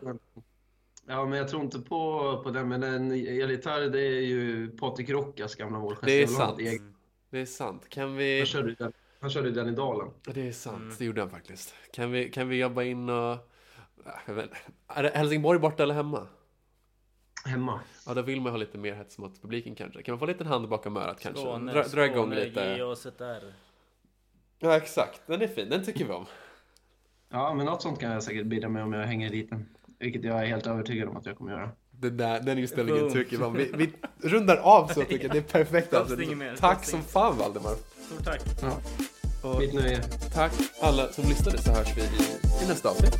Ja, 1.10 1.24
men 1.24 1.38
jag 1.38 1.48
tror 1.48 1.62
inte 1.62 1.78
på, 1.78 2.40
på 2.44 2.50
den. 2.50 2.68
Men 2.68 2.82
en 2.82 3.10
elgitarr, 3.12 3.80
det 3.90 4.00
är 4.00 4.20
ju 4.20 4.70
Patrik 4.70 5.10
Rockas 5.10 5.54
gamla 5.54 5.78
målgest. 5.78 6.02
Det 6.06 6.22
är 6.22 6.26
sant. 6.26 6.58
Det 7.30 7.38
är 7.38 7.46
sant. 7.46 7.88
Kan 7.88 8.16
vi... 8.16 8.38
Han 8.38 8.46
körde 8.46 8.74
den, 8.74 8.92
han 9.20 9.30
körde 9.30 9.50
den 9.50 9.68
i 9.68 9.72
dalen. 9.72 10.10
Det 10.24 10.48
är 10.48 10.52
sant, 10.52 10.76
Mm. 10.82 10.94
det 10.98 11.04
gjorde 11.04 11.20
han 11.20 11.30
faktiskt. 11.30 11.74
Kan 11.92 12.10
vi, 12.12 12.30
kan 12.30 12.48
vi 12.48 12.56
jobba 12.60 12.82
in 12.82 13.08
och... 13.08 13.36
Vet, 14.26 14.44
inte. 14.44 14.56
är 14.86 15.02
det 15.02 15.10
Helsingborg 15.14 15.58
borta 15.58 15.82
eller 15.82 15.94
hemma? 15.94 16.26
Hemma. 17.44 17.80
Ja, 18.06 18.14
då 18.14 18.22
vill 18.22 18.40
man 18.40 18.52
ha 18.52 18.56
lite 18.58 18.78
mer 18.78 18.94
hets 18.94 19.18
mot 19.18 19.42
publiken 19.42 19.74
kanske. 19.74 20.02
Kan 20.02 20.12
man 20.12 20.18
få 20.18 20.24
en 20.24 20.28
liten 20.32 20.46
hand 20.46 20.68
bakom 20.68 20.96
örat 20.96 21.20
kanske? 21.20 21.42
Skåne, 21.42 21.72
Dra, 21.72 21.82
dra 21.82 22.04
igång 22.04 22.16
Skåne, 22.30 22.44
lite. 22.44 22.60
ge 22.76 22.82
oss 22.82 23.06
ett 23.06 23.20
R. 23.20 23.54
Ja, 24.58 24.76
exakt. 24.76 25.22
Den 25.26 25.42
är 25.42 25.46
fin. 25.48 25.70
Den 25.70 25.84
tycker 25.84 26.04
vi 26.04 26.12
om. 26.12 26.26
Ja, 27.28 27.54
men 27.54 27.66
något 27.66 27.82
sånt 27.82 28.00
kan 28.00 28.10
jag 28.12 28.22
säkert 28.22 28.46
bidra 28.46 28.68
med 28.68 28.82
om 28.82 28.92
jag 28.92 29.06
hänger 29.06 29.30
dit 29.30 29.50
den. 29.50 29.68
Vilket 29.98 30.24
jag 30.24 30.42
är 30.42 30.46
helt 30.46 30.66
övertygad 30.66 31.08
om 31.08 31.16
att 31.16 31.26
jag 31.26 31.36
kommer 31.38 31.52
göra. 31.52 31.70
Den, 32.00 32.16
där, 32.16 32.40
den 32.40 32.58
inställningen 32.58 33.00
Boom. 33.02 33.12
tycker 33.12 33.38
man. 33.38 33.56
Vi, 33.56 33.70
vi 33.76 33.92
rundar 34.28 34.56
av 34.56 34.88
så 34.88 35.04
tycker 35.04 35.20
jag. 35.24 35.32
Det 35.32 35.38
är 35.38 35.42
perfekt. 35.42 35.94
Alltså. 35.94 36.16
Tack 36.60 36.84
som 36.84 37.02
fan 37.02 37.38
Valdemar. 37.38 37.74
Stort 38.06 38.24
tack. 38.24 38.40
Ja, 38.62 39.48
Och 39.48 39.58
mitt 39.58 39.74
nöje. 39.74 40.02
tack 40.34 40.52
alla 40.80 41.12
som 41.12 41.24
lyssnade 41.28 41.58
så 41.58 41.70
hörs 41.70 41.96
vi 41.96 42.02
i, 42.02 42.64
i 42.64 42.68
nästa 42.68 42.88
avsnitt. 42.88 43.18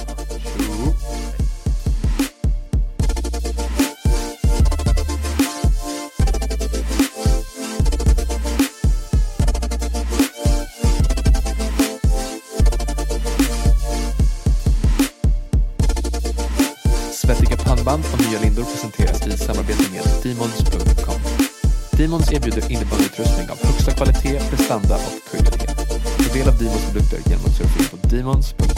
Demons 22.08 22.32
erbjuder 22.32 22.70
innebandyutrustning 22.70 23.50
av 23.50 23.58
högsta 23.62 23.90
kvalitet, 23.92 24.40
prestanda 24.50 24.94
och 24.94 25.30
kunnighet. 25.30 25.76
Ta 26.18 26.34
del 26.34 26.48
av 26.48 26.58
Demons 26.58 26.84
produkter 26.84 27.18
genom 27.30 27.44
att 27.46 27.56
surfa 27.56 27.78
in 27.78 28.00
på 28.00 28.08
Demons.com. 28.08 28.77